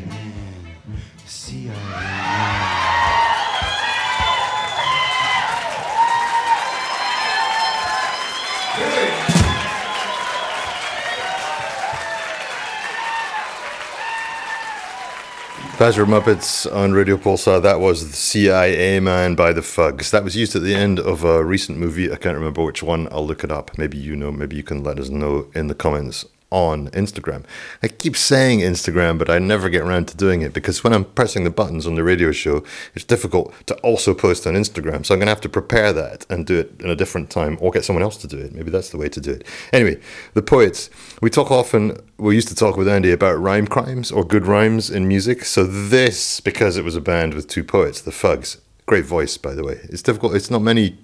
A. 15.78 15.80
Muppets 15.80 16.66
on 16.74 16.92
Radio 16.92 17.16
Pulsar. 17.16 17.62
That 17.62 17.78
was 17.78 18.08
the 18.08 18.16
CIA 18.16 18.98
Man 18.98 19.36
by 19.36 19.52
the 19.52 19.62
Fugs. 19.62 20.10
That 20.10 20.24
was 20.24 20.34
used 20.34 20.56
at 20.56 20.62
the 20.62 20.74
end 20.74 20.98
of 20.98 21.22
a 21.22 21.44
recent 21.44 21.78
movie. 21.78 22.10
I 22.12 22.16
can't 22.16 22.36
remember 22.36 22.64
which 22.64 22.82
one. 22.82 23.06
I'll 23.12 23.24
look 23.24 23.44
it 23.44 23.52
up. 23.52 23.78
Maybe 23.78 23.96
you 23.96 24.16
know. 24.16 24.32
Maybe 24.32 24.56
you 24.56 24.64
can 24.64 24.82
let 24.82 24.98
us 24.98 25.08
know 25.08 25.46
in 25.54 25.68
the 25.68 25.76
comments 25.76 26.24
on 26.50 26.88
Instagram. 26.90 27.44
I 27.82 27.88
keep 27.88 28.16
saying 28.16 28.60
Instagram, 28.60 29.18
but 29.18 29.28
I 29.28 29.38
never 29.38 29.68
get 29.68 29.82
around 29.82 30.08
to 30.08 30.16
doing 30.16 30.40
it 30.42 30.52
because 30.52 30.82
when 30.82 30.92
I'm 30.92 31.04
pressing 31.04 31.44
the 31.44 31.50
buttons 31.50 31.86
on 31.86 31.94
the 31.94 32.02
radio 32.02 32.32
show, 32.32 32.64
it's 32.94 33.04
difficult 33.04 33.52
to 33.66 33.74
also 33.76 34.14
post 34.14 34.46
on 34.46 34.54
Instagram. 34.54 35.04
So 35.04 35.14
I'm 35.14 35.20
going 35.20 35.26
to 35.26 35.32
have 35.32 35.42
to 35.42 35.48
prepare 35.48 35.92
that 35.92 36.24
and 36.30 36.46
do 36.46 36.58
it 36.58 36.80
in 36.80 36.88
a 36.88 36.96
different 36.96 37.30
time 37.30 37.58
or 37.60 37.70
get 37.70 37.84
someone 37.84 38.02
else 38.02 38.16
to 38.18 38.26
do 38.26 38.38
it. 38.38 38.54
Maybe 38.54 38.70
that's 38.70 38.90
the 38.90 38.96
way 38.96 39.08
to 39.08 39.20
do 39.20 39.32
it. 39.32 39.46
Anyway, 39.72 40.00
the 40.34 40.42
poets. 40.42 40.88
We 41.20 41.30
talk 41.30 41.50
often, 41.50 41.98
we 42.16 42.34
used 42.34 42.48
to 42.48 42.54
talk 42.54 42.76
with 42.76 42.88
Andy 42.88 43.12
about 43.12 43.38
rhyme 43.38 43.66
crimes 43.66 44.10
or 44.10 44.24
good 44.24 44.46
rhymes 44.46 44.90
in 44.90 45.06
music. 45.06 45.44
So 45.44 45.64
this, 45.64 46.40
because 46.40 46.76
it 46.76 46.84
was 46.84 46.96
a 46.96 47.00
band 47.00 47.34
with 47.34 47.48
two 47.48 47.64
poets, 47.64 48.00
the 48.00 48.10
Fugs, 48.10 48.58
great 48.86 49.04
voice, 49.04 49.36
by 49.36 49.54
the 49.54 49.64
way. 49.64 49.80
It's 49.84 50.02
difficult, 50.02 50.34
it's 50.34 50.50
not 50.50 50.62
many 50.62 50.96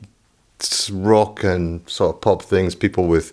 rock 0.93 1.45
and 1.45 1.89
sort 1.89 2.17
of 2.17 2.21
pop 2.21 2.43
things, 2.43 2.75
people 2.75 3.07
with 3.07 3.33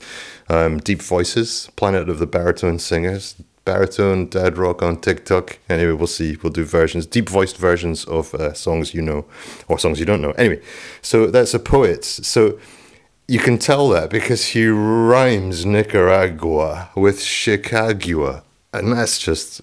um, 0.49 0.79
deep 0.79 1.01
voices, 1.01 1.69
Planet 1.75 2.09
of 2.09 2.19
the 2.19 2.27
Baritone 2.27 2.79
Singers, 2.79 3.35
baritone 3.65 4.27
dad 4.27 4.57
rock 4.57 4.81
on 4.81 4.97
TikTok. 4.97 5.59
Anyway, 5.69 5.93
we'll 5.93 6.07
see. 6.07 6.37
We'll 6.41 6.51
do 6.51 6.63
versions, 6.63 7.05
deep 7.05 7.29
voiced 7.29 7.57
versions 7.57 8.05
of 8.05 8.33
uh, 8.35 8.53
songs 8.53 8.93
you 8.93 9.01
know 9.01 9.25
or 9.67 9.79
songs 9.79 9.99
you 9.99 10.05
don't 10.05 10.21
know. 10.21 10.31
Anyway, 10.31 10.61
so 11.01 11.27
that's 11.27 11.53
a 11.53 11.59
poet. 11.59 12.03
So 12.03 12.59
you 13.27 13.39
can 13.39 13.57
tell 13.57 13.89
that 13.89 14.09
because 14.09 14.47
he 14.47 14.67
rhymes 14.67 15.65
Nicaragua 15.65 16.89
with 16.95 17.21
Chicago, 17.21 18.43
and 18.73 18.91
that's 18.91 19.19
just 19.19 19.61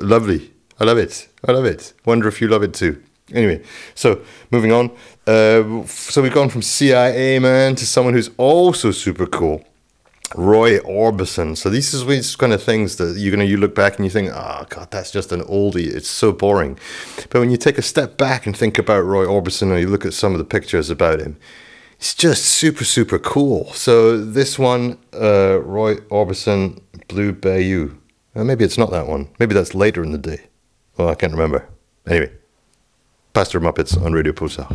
lovely. 0.00 0.52
I 0.80 0.84
love 0.84 0.98
it. 0.98 1.28
I 1.46 1.52
love 1.52 1.64
it. 1.64 1.92
Wonder 2.04 2.28
if 2.28 2.40
you 2.40 2.48
love 2.48 2.62
it 2.62 2.74
too. 2.74 3.02
Anyway, 3.32 3.62
so 3.94 4.22
moving 4.50 4.72
on. 4.72 4.90
Uh, 5.26 5.84
so 5.86 6.22
we've 6.22 6.32
gone 6.32 6.48
from 6.48 6.62
CIA 6.62 7.38
man 7.38 7.74
to 7.76 7.86
someone 7.86 8.14
who's 8.14 8.30
also 8.36 8.90
super 8.92 9.26
cool. 9.26 9.64
Roy 10.34 10.78
Orbison. 10.80 11.56
So 11.56 11.70
these 11.70 11.94
is 11.94 12.04
these 12.06 12.34
kind 12.36 12.52
of 12.52 12.62
things 12.62 12.96
that 12.96 13.16
you're 13.16 13.30
gonna 13.30 13.44
you 13.44 13.56
look 13.56 13.74
back 13.74 13.96
and 13.96 14.04
you 14.04 14.10
think, 14.10 14.30
oh 14.32 14.66
god, 14.68 14.90
that's 14.90 15.10
just 15.10 15.32
an 15.32 15.42
oldie. 15.42 15.86
It's 15.86 16.08
so 16.08 16.32
boring. 16.32 16.78
But 17.30 17.40
when 17.40 17.50
you 17.50 17.56
take 17.56 17.78
a 17.78 17.82
step 17.82 18.16
back 18.16 18.46
and 18.46 18.56
think 18.56 18.78
about 18.78 19.04
Roy 19.04 19.24
Orbison, 19.24 19.70
or 19.70 19.78
you 19.78 19.88
look 19.88 20.04
at 20.04 20.14
some 20.14 20.32
of 20.32 20.38
the 20.38 20.44
pictures 20.44 20.90
about 20.90 21.20
him, 21.20 21.36
it's 21.98 22.14
just 22.14 22.44
super 22.44 22.84
super 22.84 23.18
cool. 23.18 23.72
So 23.72 24.22
this 24.22 24.58
one, 24.58 24.98
uh, 25.14 25.60
Roy 25.62 25.96
Orbison, 26.10 26.82
Blue 27.08 27.32
Bayou. 27.32 27.96
Uh, 28.34 28.44
maybe 28.44 28.64
it's 28.64 28.78
not 28.78 28.90
that 28.90 29.06
one. 29.06 29.28
Maybe 29.38 29.54
that's 29.54 29.74
later 29.74 30.02
in 30.02 30.12
the 30.12 30.18
day. 30.18 30.46
Well, 30.96 31.08
I 31.08 31.14
can't 31.14 31.32
remember. 31.32 31.68
Anyway, 32.06 32.32
Pastor 33.36 33.60
Muppets 33.60 34.02
on 34.02 34.14
Radio 34.14 34.32
Pulsar. 34.32 34.66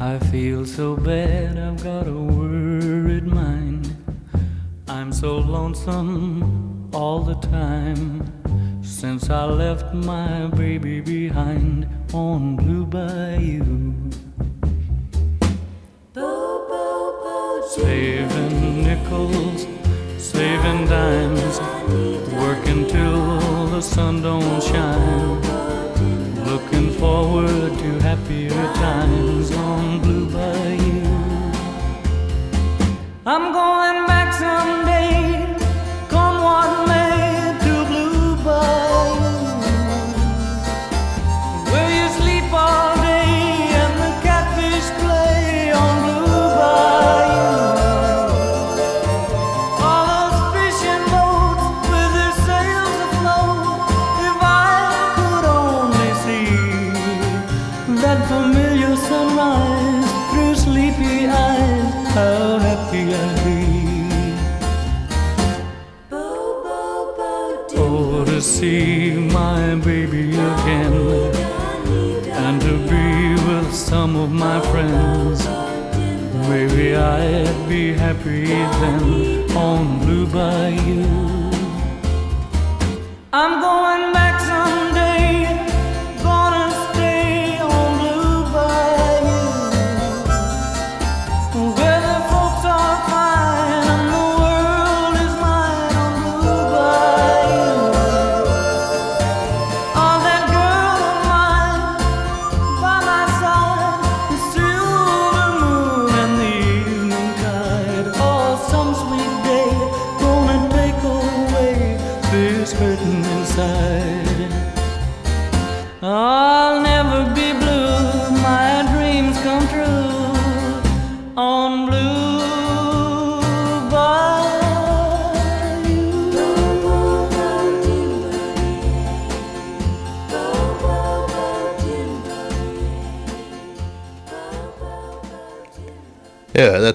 I 0.00 0.18
feel 0.30 0.64
so 0.64 0.96
bad, 0.96 1.58
I've 1.58 1.84
got 1.84 2.08
a 2.08 2.12
worried 2.12 3.26
mind. 3.26 3.94
I'm 4.88 5.12
so 5.12 5.36
lonesome 5.36 6.88
all 6.94 7.20
the 7.20 7.34
time 7.34 8.82
since 8.82 9.28
I 9.28 9.44
left 9.44 9.92
my 9.92 10.46
baby 10.46 11.02
behind 11.02 11.86
on 12.14 12.56
Blue 12.56 12.86
Bayou. 12.86 13.92
Saving 17.68 18.84
nickels, 18.84 19.66
saving 20.18 20.86
dimes, 20.86 21.60
working 22.32 22.86
till 22.86 23.66
the 23.68 23.80
sun 23.80 24.22
don't 24.22 24.62
shine. 24.62 25.40
Looking 26.46 26.90
forward 26.92 27.78
to 27.78 28.00
happier 28.00 28.64
times 28.74 29.52
on 29.52 30.00
Blue 30.00 30.30
Bayou. 30.30 31.02
I'm 33.26 33.52
going 33.52 34.05
my 74.58 74.70
friends. 74.70 75.44
Maybe 76.48 76.96
I'd 76.96 77.68
be 77.68 77.92
happy 77.92 78.46
then 78.80 79.50
on 79.56 79.98
Blue 79.98 80.26
Bayou. 80.26 81.04
I'm 83.32 83.60
going 83.60 83.85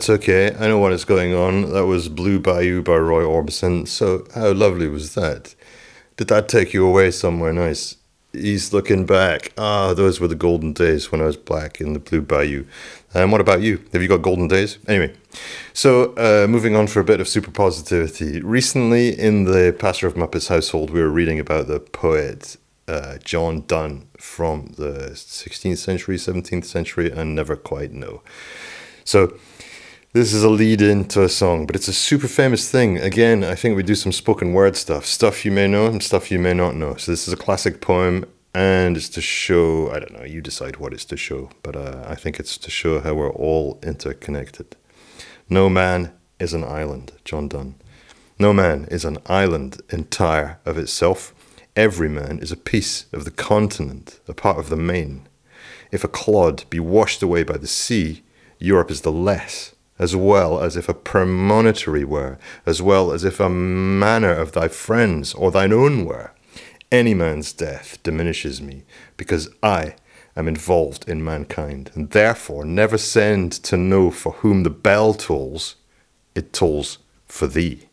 that's 0.02 0.10
okay. 0.10 0.52
I 0.60 0.68
know 0.68 0.80
what 0.80 0.94
is 0.94 1.06
going 1.06 1.36
on. 1.36 1.74
That 1.74 1.86
was 1.86 2.10
Blue 2.10 2.40
Bayou 2.40 2.82
by 2.82 2.96
Roy 2.96 3.22
Orbison. 3.22 3.88
So, 3.88 4.26
how 4.34 4.52
lovely 4.52 4.88
was 4.88 5.14
that? 5.14 5.54
Did 6.18 6.28
that 6.30 6.50
take 6.50 6.74
you 6.74 6.88
away 6.88 7.12
somewhere 7.12 7.54
nice? 7.54 7.98
He's 8.34 8.74
looking 8.74 9.06
back. 9.06 9.54
Ah, 9.60 9.94
those 9.94 10.20
were 10.20 10.28
the 10.28 10.34
golden 10.34 10.74
days 10.74 11.12
when 11.12 11.22
I 11.22 11.26
was 11.26 11.38
black 11.38 11.80
in 11.80 11.94
the 11.94 12.00
Blue 12.00 12.24
Bayou. 12.24 12.66
And 13.14 13.32
what 13.32 13.42
about 13.42 13.62
you? 13.62 13.86
Have 13.94 14.02
you 14.02 14.08
got 14.08 14.24
golden 14.24 14.48
days? 14.48 14.80
Anyway, 14.88 15.14
so 15.72 16.16
uh, 16.16 16.48
moving 16.48 16.76
on 16.76 16.88
for 16.88 17.00
a 17.00 17.04
bit 17.04 17.22
of 17.22 17.28
super 17.28 17.52
positivity. 17.52 18.42
Recently, 18.42 19.10
in 19.10 19.44
the 19.44 19.76
Pastor 19.78 20.08
of 20.08 20.16
Muppets 20.16 20.50
household, 20.50 20.90
we 20.90 21.00
were 21.00 21.12
reading 21.12 21.40
about 21.40 21.68
the 21.68 21.80
poet 21.80 22.58
uh, 22.88 23.20
John 23.24 23.66
Donne 23.68 24.08
from 24.18 24.74
the 24.78 25.12
16th 25.14 25.78
century, 25.78 26.16
17th 26.16 26.66
century, 26.66 27.12
and 27.12 27.36
never 27.36 27.56
quite 27.56 27.92
know. 27.92 28.24
So 29.04 29.38
this 30.14 30.34
is 30.34 30.44
a 30.44 30.50
lead 30.50 30.82
into 30.82 31.24
a 31.24 31.30
song, 31.30 31.66
but 31.66 31.76
it's 31.76 31.88
a 31.88 31.94
super 31.94 32.28
famous 32.28 32.70
thing. 32.70 32.98
Again, 32.98 33.46
I 33.46 33.56
think 33.56 33.78
we 33.78 33.84
do 33.84 33.96
some 33.96 34.12
spoken 34.12 34.52
word 34.52 34.76
stuff, 34.76 35.06
stuff 35.06 35.46
you 35.46 35.52
may 35.52 35.68
know 35.68 35.86
and 35.86 36.04
stuff 36.04 36.30
you 36.30 36.38
may 36.38 36.54
not 36.54 36.76
know. 36.76 36.96
So 36.96 37.14
this 37.14 37.30
is 37.30 37.34
a 37.34 37.38
classic 37.38 37.80
poem 37.80 38.26
and 38.54 38.98
it's 38.98 39.08
to 39.10 39.22
show, 39.22 39.90
I 39.90 40.00
don't 40.00 40.12
know, 40.12 40.26
you 40.26 40.42
decide 40.42 40.76
what 40.76 40.92
it's 40.92 41.06
to 41.06 41.18
show, 41.18 41.50
but 41.64 41.78
uh, 41.78 42.04
I 42.06 42.16
think 42.16 42.42
it's 42.42 42.58
to 42.58 42.70
show 42.70 43.00
how 43.00 43.14
we're 43.14 43.32
all 43.32 43.80
interconnected. 43.84 44.76
No 45.50 45.70
man 45.70 46.12
is 46.40 46.54
an 46.54 46.66
island, 46.66 47.14
John 47.24 47.48
Donne. 47.48 47.76
No 48.38 48.52
man 48.52 48.90
is 48.92 49.06
an 49.06 49.18
island 49.28 49.82
entire 49.92 50.60
of 50.66 50.78
itself. 50.78 51.34
Every 51.78 52.10
man 52.10 52.40
is 52.40 52.52
a 52.52 52.58
piece 52.58 53.06
of 53.14 53.24
the 53.24 53.32
continent, 53.32 54.20
a 54.28 54.34
part 54.34 54.58
of 54.58 54.68
the 54.68 54.76
main. 54.76 55.30
If 55.90 56.04
a 56.04 56.10
clod 56.10 56.66
be 56.70 56.82
washed 56.82 57.24
away 57.24 57.44
by 57.44 57.56
the 57.58 57.68
sea, 57.68 58.24
Europe 58.60 58.92
is 58.92 59.02
the 59.02 59.12
less, 59.12 59.74
as 60.02 60.16
well 60.16 60.60
as 60.60 60.76
if 60.76 60.90
a 60.90 60.96
premonitory 60.96 62.04
were, 62.04 62.40
as 62.66 62.82
well 62.82 63.12
as 63.12 63.24
if 63.24 63.40
a 63.40 63.48
manor 63.48 64.34
of 64.34 64.52
thy 64.52 64.68
friends 64.68 65.32
or 65.36 65.52
thine 65.52 65.72
own 65.72 66.06
were. 66.06 66.32
Any 66.92 67.14
man's 67.14 67.54
death 67.54 68.02
diminishes 68.02 68.64
me, 68.64 68.84
because 69.16 69.48
I 69.62 69.94
am 70.36 70.48
involved 70.48 71.08
in 71.08 71.24
mankind, 71.24 71.92
and 71.94 72.10
therefore 72.10 72.66
never 72.66 72.98
send 72.98 73.52
to 73.52 73.78
know 73.78 74.10
for 74.10 74.32
whom 74.34 74.64
the 74.64 74.72
bell 74.72 75.14
tolls, 75.14 75.76
it 76.34 76.52
tolls 76.52 76.98
for 77.28 77.46
thee. 77.46 77.88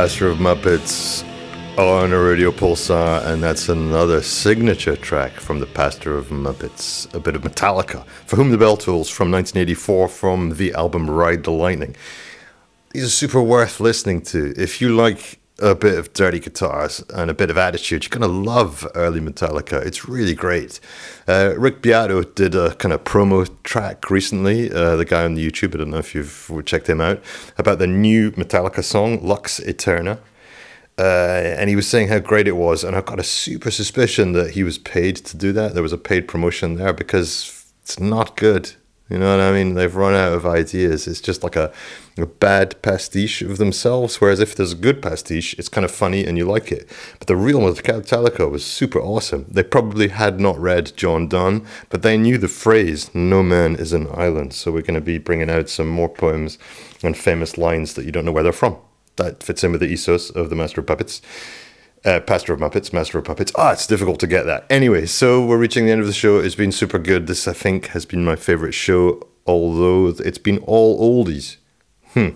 Pastor 0.00 0.28
of 0.28 0.38
Muppets 0.38 1.22
on 1.78 2.14
a 2.14 2.18
Radio 2.18 2.50
Pulsar, 2.50 3.22
and 3.26 3.42
that's 3.42 3.68
another 3.68 4.22
signature 4.22 4.96
track 4.96 5.32
from 5.32 5.60
the 5.60 5.66
Pastor 5.66 6.16
of 6.16 6.28
Muppets, 6.28 7.12
a 7.14 7.20
bit 7.20 7.36
of 7.36 7.42
Metallica, 7.42 8.06
For 8.24 8.36
Whom 8.36 8.50
the 8.50 8.56
Bell 8.56 8.78
Tolls 8.78 9.10
from 9.10 9.30
1984 9.30 10.08
from 10.08 10.56
the 10.56 10.72
album 10.72 11.10
Ride 11.10 11.44
the 11.44 11.50
Lightning. 11.50 11.94
These 12.92 13.04
are 13.04 13.08
super 13.10 13.42
worth 13.42 13.78
listening 13.78 14.22
to. 14.22 14.54
If 14.56 14.80
you 14.80 14.88
like 14.88 15.38
a 15.60 15.74
bit 15.74 15.98
of 15.98 16.12
dirty 16.12 16.40
guitars 16.40 17.04
and 17.14 17.30
a 17.30 17.34
bit 17.34 17.50
of 17.50 17.58
attitude, 17.58 18.04
you're 18.04 18.18
going 18.18 18.30
to 18.30 18.50
love 18.50 18.86
early 18.94 19.20
Metallica. 19.20 19.84
It's 19.84 20.08
really 20.08 20.34
great. 20.34 20.80
Uh, 21.28 21.54
Rick 21.56 21.82
Beato 21.82 22.22
did 22.22 22.54
a 22.54 22.74
kind 22.76 22.92
of 22.92 23.04
promo 23.04 23.48
track 23.62 24.10
recently, 24.10 24.72
uh, 24.72 24.96
the 24.96 25.04
guy 25.04 25.24
on 25.24 25.34
the 25.34 25.46
YouTube, 25.46 25.74
I 25.74 25.78
don't 25.78 25.90
know 25.90 25.98
if 25.98 26.14
you've 26.14 26.62
checked 26.64 26.88
him 26.88 27.00
out, 27.00 27.22
about 27.58 27.78
the 27.78 27.86
new 27.86 28.30
Metallica 28.32 28.82
song, 28.82 29.22
Lux 29.22 29.60
Æterna. 29.60 30.18
Uh, 30.98 31.56
and 31.56 31.70
he 31.70 31.76
was 31.76 31.88
saying 31.88 32.08
how 32.08 32.18
great 32.18 32.46
it 32.46 32.56
was, 32.56 32.84
and 32.84 32.94
I've 32.94 33.06
got 33.06 33.18
a 33.18 33.24
super 33.24 33.70
suspicion 33.70 34.32
that 34.32 34.50
he 34.50 34.62
was 34.62 34.76
paid 34.76 35.16
to 35.16 35.36
do 35.36 35.50
that. 35.52 35.72
There 35.72 35.82
was 35.82 35.94
a 35.94 35.98
paid 35.98 36.28
promotion 36.28 36.74
there 36.74 36.92
because 36.92 37.64
it's 37.82 37.98
not 37.98 38.36
good. 38.36 38.72
You 39.10 39.18
know 39.18 39.36
what 39.36 39.44
I 39.44 39.52
mean? 39.52 39.74
They've 39.74 39.94
run 39.94 40.14
out 40.14 40.32
of 40.32 40.46
ideas. 40.46 41.08
It's 41.08 41.20
just 41.20 41.42
like 41.42 41.56
a, 41.56 41.72
a 42.16 42.26
bad 42.26 42.80
pastiche 42.80 43.42
of 43.42 43.58
themselves. 43.58 44.20
Whereas 44.20 44.38
if 44.38 44.54
there's 44.54 44.72
a 44.72 44.76
good 44.76 45.02
pastiche, 45.02 45.52
it's 45.58 45.68
kind 45.68 45.84
of 45.84 45.90
funny 45.90 46.24
and 46.24 46.38
you 46.38 46.44
like 46.44 46.70
it. 46.70 46.88
But 47.18 47.26
the 47.26 47.34
real 47.34 47.58
Metallica 47.58 48.48
was 48.48 48.64
super 48.64 49.00
awesome. 49.00 49.46
They 49.48 49.64
probably 49.64 50.08
had 50.08 50.38
not 50.38 50.56
read 50.58 50.96
John 50.96 51.26
Donne, 51.26 51.66
but 51.88 52.02
they 52.02 52.16
knew 52.16 52.38
the 52.38 52.46
phrase 52.46 53.12
"No 53.12 53.42
man 53.42 53.74
is 53.74 53.92
an 53.92 54.06
island." 54.14 54.52
So 54.52 54.70
we're 54.70 54.82
going 54.82 54.94
to 54.94 55.00
be 55.00 55.18
bringing 55.18 55.50
out 55.50 55.68
some 55.68 55.88
more 55.88 56.08
poems 56.08 56.56
and 57.02 57.16
famous 57.16 57.58
lines 57.58 57.94
that 57.94 58.04
you 58.04 58.12
don't 58.12 58.24
know 58.24 58.32
where 58.32 58.44
they're 58.44 58.52
from. 58.52 58.76
That 59.16 59.42
fits 59.42 59.64
in 59.64 59.72
with 59.72 59.80
the 59.80 59.88
ethos 59.88 60.30
of 60.30 60.50
the 60.50 60.56
Master 60.56 60.80
of 60.80 60.86
Puppets. 60.86 61.20
Uh, 62.02 62.18
Pastor 62.20 62.54
of 62.54 62.60
Muppets, 62.60 62.92
Master 62.92 63.18
of 63.18 63.24
Puppets. 63.24 63.52
Ah, 63.56 63.72
it's 63.72 63.86
difficult 63.86 64.18
to 64.20 64.26
get 64.26 64.46
that. 64.46 64.64
Anyway, 64.70 65.04
so 65.04 65.44
we're 65.44 65.58
reaching 65.58 65.84
the 65.84 65.92
end 65.92 66.00
of 66.00 66.06
the 66.06 66.14
show. 66.14 66.38
It's 66.38 66.54
been 66.54 66.72
super 66.72 66.98
good. 66.98 67.26
This, 67.26 67.46
I 67.46 67.52
think, 67.52 67.88
has 67.88 68.06
been 68.06 68.24
my 68.24 68.36
favorite 68.36 68.72
show, 68.72 69.20
although 69.46 70.06
it's 70.06 70.38
been 70.38 70.58
all 70.58 70.98
oldies. 70.98 71.56
Hmm. 72.14 72.30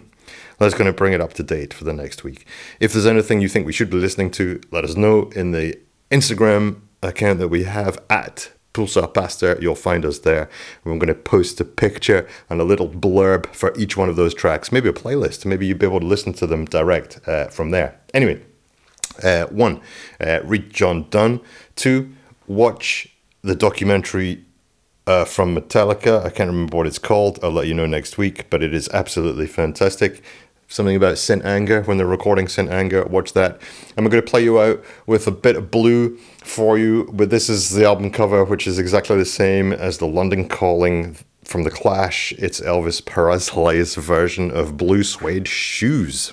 That's 0.58 0.74
going 0.74 0.86
to 0.86 0.92
bring 0.92 1.14
it 1.14 1.20
up 1.20 1.32
to 1.34 1.42
date 1.42 1.72
for 1.72 1.84
the 1.84 1.92
next 1.92 2.24
week. 2.24 2.46
If 2.78 2.92
there's 2.92 3.06
anything 3.06 3.40
you 3.40 3.48
think 3.48 3.66
we 3.66 3.72
should 3.72 3.90
be 3.90 3.96
listening 3.96 4.30
to, 4.32 4.60
let 4.70 4.84
us 4.84 4.96
know 4.96 5.30
in 5.34 5.52
the 5.52 5.78
Instagram 6.10 6.80
account 7.02 7.38
that 7.38 7.48
we 7.48 7.64
have 7.64 7.98
at 8.08 8.52
Pulsar 8.72 9.12
Pastor. 9.12 9.56
You'll 9.60 9.74
find 9.74 10.04
us 10.04 10.18
there. 10.20 10.48
We're 10.84 10.98
going 10.98 11.08
to 11.08 11.14
post 11.14 11.60
a 11.60 11.64
picture 11.64 12.28
and 12.50 12.60
a 12.60 12.64
little 12.64 12.88
blurb 12.88 13.46
for 13.54 13.72
each 13.78 13.96
one 13.96 14.08
of 14.08 14.16
those 14.16 14.34
tracks, 14.34 14.70
maybe 14.70 14.88
a 14.88 14.92
playlist. 14.92 15.44
Maybe 15.44 15.66
you'll 15.66 15.78
be 15.78 15.86
able 15.86 16.00
to 16.00 16.06
listen 16.06 16.32
to 16.34 16.46
them 16.46 16.66
direct 16.66 17.20
uh, 17.26 17.48
from 17.48 17.70
there. 17.70 18.00
Anyway, 18.12 18.40
uh, 19.22 19.46
one, 19.46 19.80
uh, 20.20 20.40
read 20.44 20.70
John 20.70 21.06
Donne. 21.10 21.40
Two, 21.76 22.14
watch 22.46 23.08
the 23.42 23.54
documentary 23.54 24.44
uh, 25.06 25.24
from 25.24 25.54
Metallica. 25.54 26.24
I 26.24 26.30
can't 26.30 26.50
remember 26.50 26.76
what 26.76 26.86
it's 26.86 26.98
called. 26.98 27.38
I'll 27.42 27.50
let 27.50 27.66
you 27.66 27.74
know 27.74 27.86
next 27.86 28.18
week, 28.18 28.48
but 28.50 28.62
it 28.62 28.74
is 28.74 28.88
absolutely 28.90 29.46
fantastic. 29.46 30.22
Something 30.66 30.96
about 30.96 31.18
Saint 31.18 31.44
Anger 31.44 31.82
when 31.82 31.98
they're 31.98 32.06
recording 32.06 32.48
Saint 32.48 32.70
Anger. 32.70 33.04
Watch 33.04 33.34
that. 33.34 33.60
We're 33.96 34.08
going 34.08 34.24
to 34.24 34.30
play 34.30 34.42
you 34.42 34.58
out 34.58 34.82
with 35.06 35.26
a 35.26 35.30
bit 35.30 35.56
of 35.56 35.70
blue 35.70 36.16
for 36.42 36.78
you. 36.78 37.10
But 37.12 37.30
this 37.30 37.50
is 37.50 37.70
the 37.70 37.84
album 37.84 38.10
cover, 38.10 38.44
which 38.44 38.66
is 38.66 38.78
exactly 38.78 39.16
the 39.16 39.26
same 39.26 39.72
as 39.72 39.98
the 39.98 40.06
London 40.06 40.48
Calling 40.48 41.16
from 41.44 41.64
The 41.64 41.70
Clash. 41.70 42.32
It's 42.38 42.60
Elvis 42.60 43.04
Presley's 43.04 43.94
version 43.94 44.50
of 44.50 44.78
Blue 44.78 45.02
Suede 45.02 45.46
Shoes. 45.46 46.32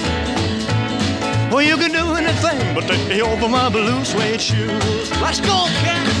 Well, 1.51 1.61
you 1.61 1.75
can 1.75 1.91
do 1.91 2.15
anything 2.15 2.73
but 2.73 2.87
take 2.87 3.05
me 3.09 3.21
over 3.21 3.49
my 3.49 3.67
blue 3.67 4.05
suede 4.05 4.39
shoes. 4.39 5.11
Let's 5.21 5.41
go, 5.41 5.65
cat. 5.83 6.20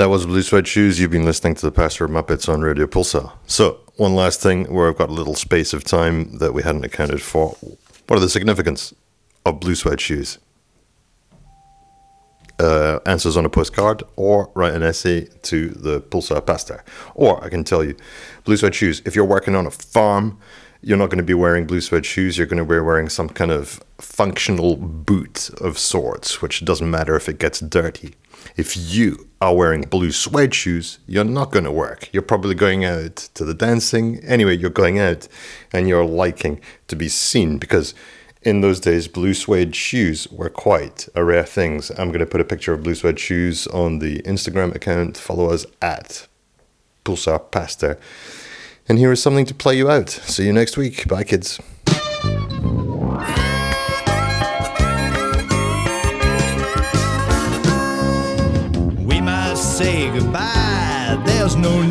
That 0.00 0.08
was 0.08 0.24
Blue 0.24 0.40
Suede 0.40 0.66
Shoes. 0.66 0.98
You've 0.98 1.10
been 1.10 1.26
listening 1.26 1.54
to 1.56 1.66
the 1.66 1.70
Pastor 1.70 2.08
Muppets 2.08 2.48
on 2.48 2.62
Radio 2.62 2.86
Pulsar. 2.86 3.32
So, 3.46 3.80
one 3.96 4.14
last 4.14 4.40
thing 4.40 4.64
where 4.72 4.88
I've 4.88 4.96
got 4.96 5.10
a 5.10 5.12
little 5.12 5.34
space 5.34 5.74
of 5.74 5.84
time 5.84 6.38
that 6.38 6.54
we 6.54 6.62
hadn't 6.62 6.86
accounted 6.86 7.20
for. 7.20 7.50
What 8.06 8.16
are 8.16 8.20
the 8.20 8.30
significance 8.30 8.94
of 9.44 9.60
Blue 9.60 9.74
Suede 9.74 10.00
Shoes? 10.00 10.38
Uh, 12.58 13.00
answers 13.04 13.36
on 13.36 13.44
a 13.44 13.50
postcard 13.50 14.02
or 14.16 14.50
write 14.54 14.72
an 14.72 14.82
essay 14.82 15.26
to 15.42 15.68
the 15.68 16.00
Pulsar 16.00 16.46
Pastor. 16.46 16.82
Or 17.14 17.44
I 17.44 17.50
can 17.50 17.62
tell 17.62 17.84
you, 17.84 17.94
Blue 18.44 18.56
Suede 18.56 18.74
Shoes, 18.74 19.02
if 19.04 19.14
you're 19.14 19.26
working 19.26 19.54
on 19.54 19.66
a 19.66 19.70
farm, 19.70 20.38
you're 20.82 20.96
not 20.96 21.10
going 21.10 21.18
to 21.18 21.24
be 21.24 21.34
wearing 21.34 21.66
blue 21.66 21.80
suede 21.80 22.06
shoes. 22.06 22.38
You're 22.38 22.46
going 22.46 22.58
to 22.58 22.64
be 22.64 22.80
wearing 22.80 23.08
some 23.08 23.28
kind 23.28 23.50
of 23.50 23.82
functional 23.98 24.76
boot 24.76 25.50
of 25.60 25.78
sorts, 25.78 26.40
which 26.40 26.64
doesn't 26.64 26.90
matter 26.90 27.16
if 27.16 27.28
it 27.28 27.38
gets 27.38 27.60
dirty. 27.60 28.14
If 28.56 28.76
you 28.76 29.28
are 29.40 29.54
wearing 29.54 29.82
blue 29.82 30.10
suede 30.10 30.54
shoes, 30.54 30.98
you're 31.06 31.24
not 31.24 31.52
going 31.52 31.64
to 31.64 31.72
work. 31.72 32.08
You're 32.12 32.22
probably 32.22 32.54
going 32.54 32.84
out 32.84 33.16
to 33.34 33.44
the 33.44 33.54
dancing. 33.54 34.20
Anyway, 34.24 34.56
you're 34.56 34.70
going 34.70 34.98
out 34.98 35.28
and 35.72 35.86
you're 35.86 36.06
liking 36.06 36.60
to 36.88 36.96
be 36.96 37.08
seen 37.08 37.58
because 37.58 37.94
in 38.42 38.62
those 38.62 38.80
days, 38.80 39.06
blue 39.06 39.34
suede 39.34 39.76
shoes 39.76 40.26
were 40.30 40.48
quite 40.48 41.08
a 41.14 41.22
rare 41.22 41.44
thing. 41.44 41.82
I'm 41.98 42.08
going 42.08 42.20
to 42.20 42.26
put 42.26 42.40
a 42.40 42.44
picture 42.44 42.72
of 42.72 42.82
blue 42.82 42.94
suede 42.94 43.20
shoes 43.20 43.66
on 43.66 43.98
the 43.98 44.22
Instagram 44.22 44.74
account. 44.74 45.18
Follow 45.18 45.50
us 45.50 45.66
at 45.82 46.26
Pulsar 47.04 47.50
Pastor. 47.50 47.98
And 48.90 48.98
here 48.98 49.12
is 49.12 49.22
something 49.22 49.46
to 49.46 49.54
play 49.54 49.76
you 49.76 49.88
out. 49.88 50.10
See 50.10 50.44
you 50.46 50.52
next 50.52 50.76
week. 50.76 51.06
Bye, 51.06 51.22
kids. 51.22 51.60
We 59.06 59.20
must 59.20 59.78
say 59.78 60.10
goodbye. 60.10 61.22
There's 61.24 61.54
no 61.54 61.84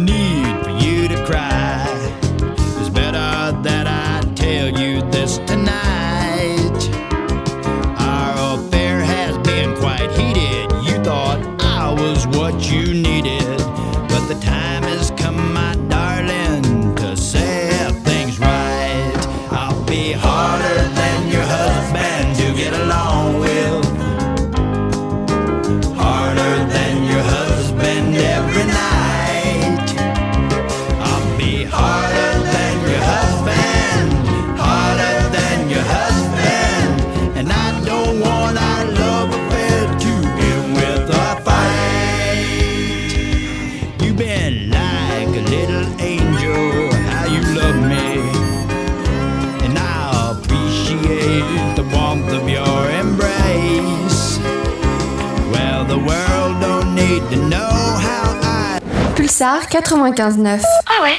Pulsar 59.39 59.69
95.9. 59.69 60.59
Ah 60.85 61.01
ouais 61.03 61.15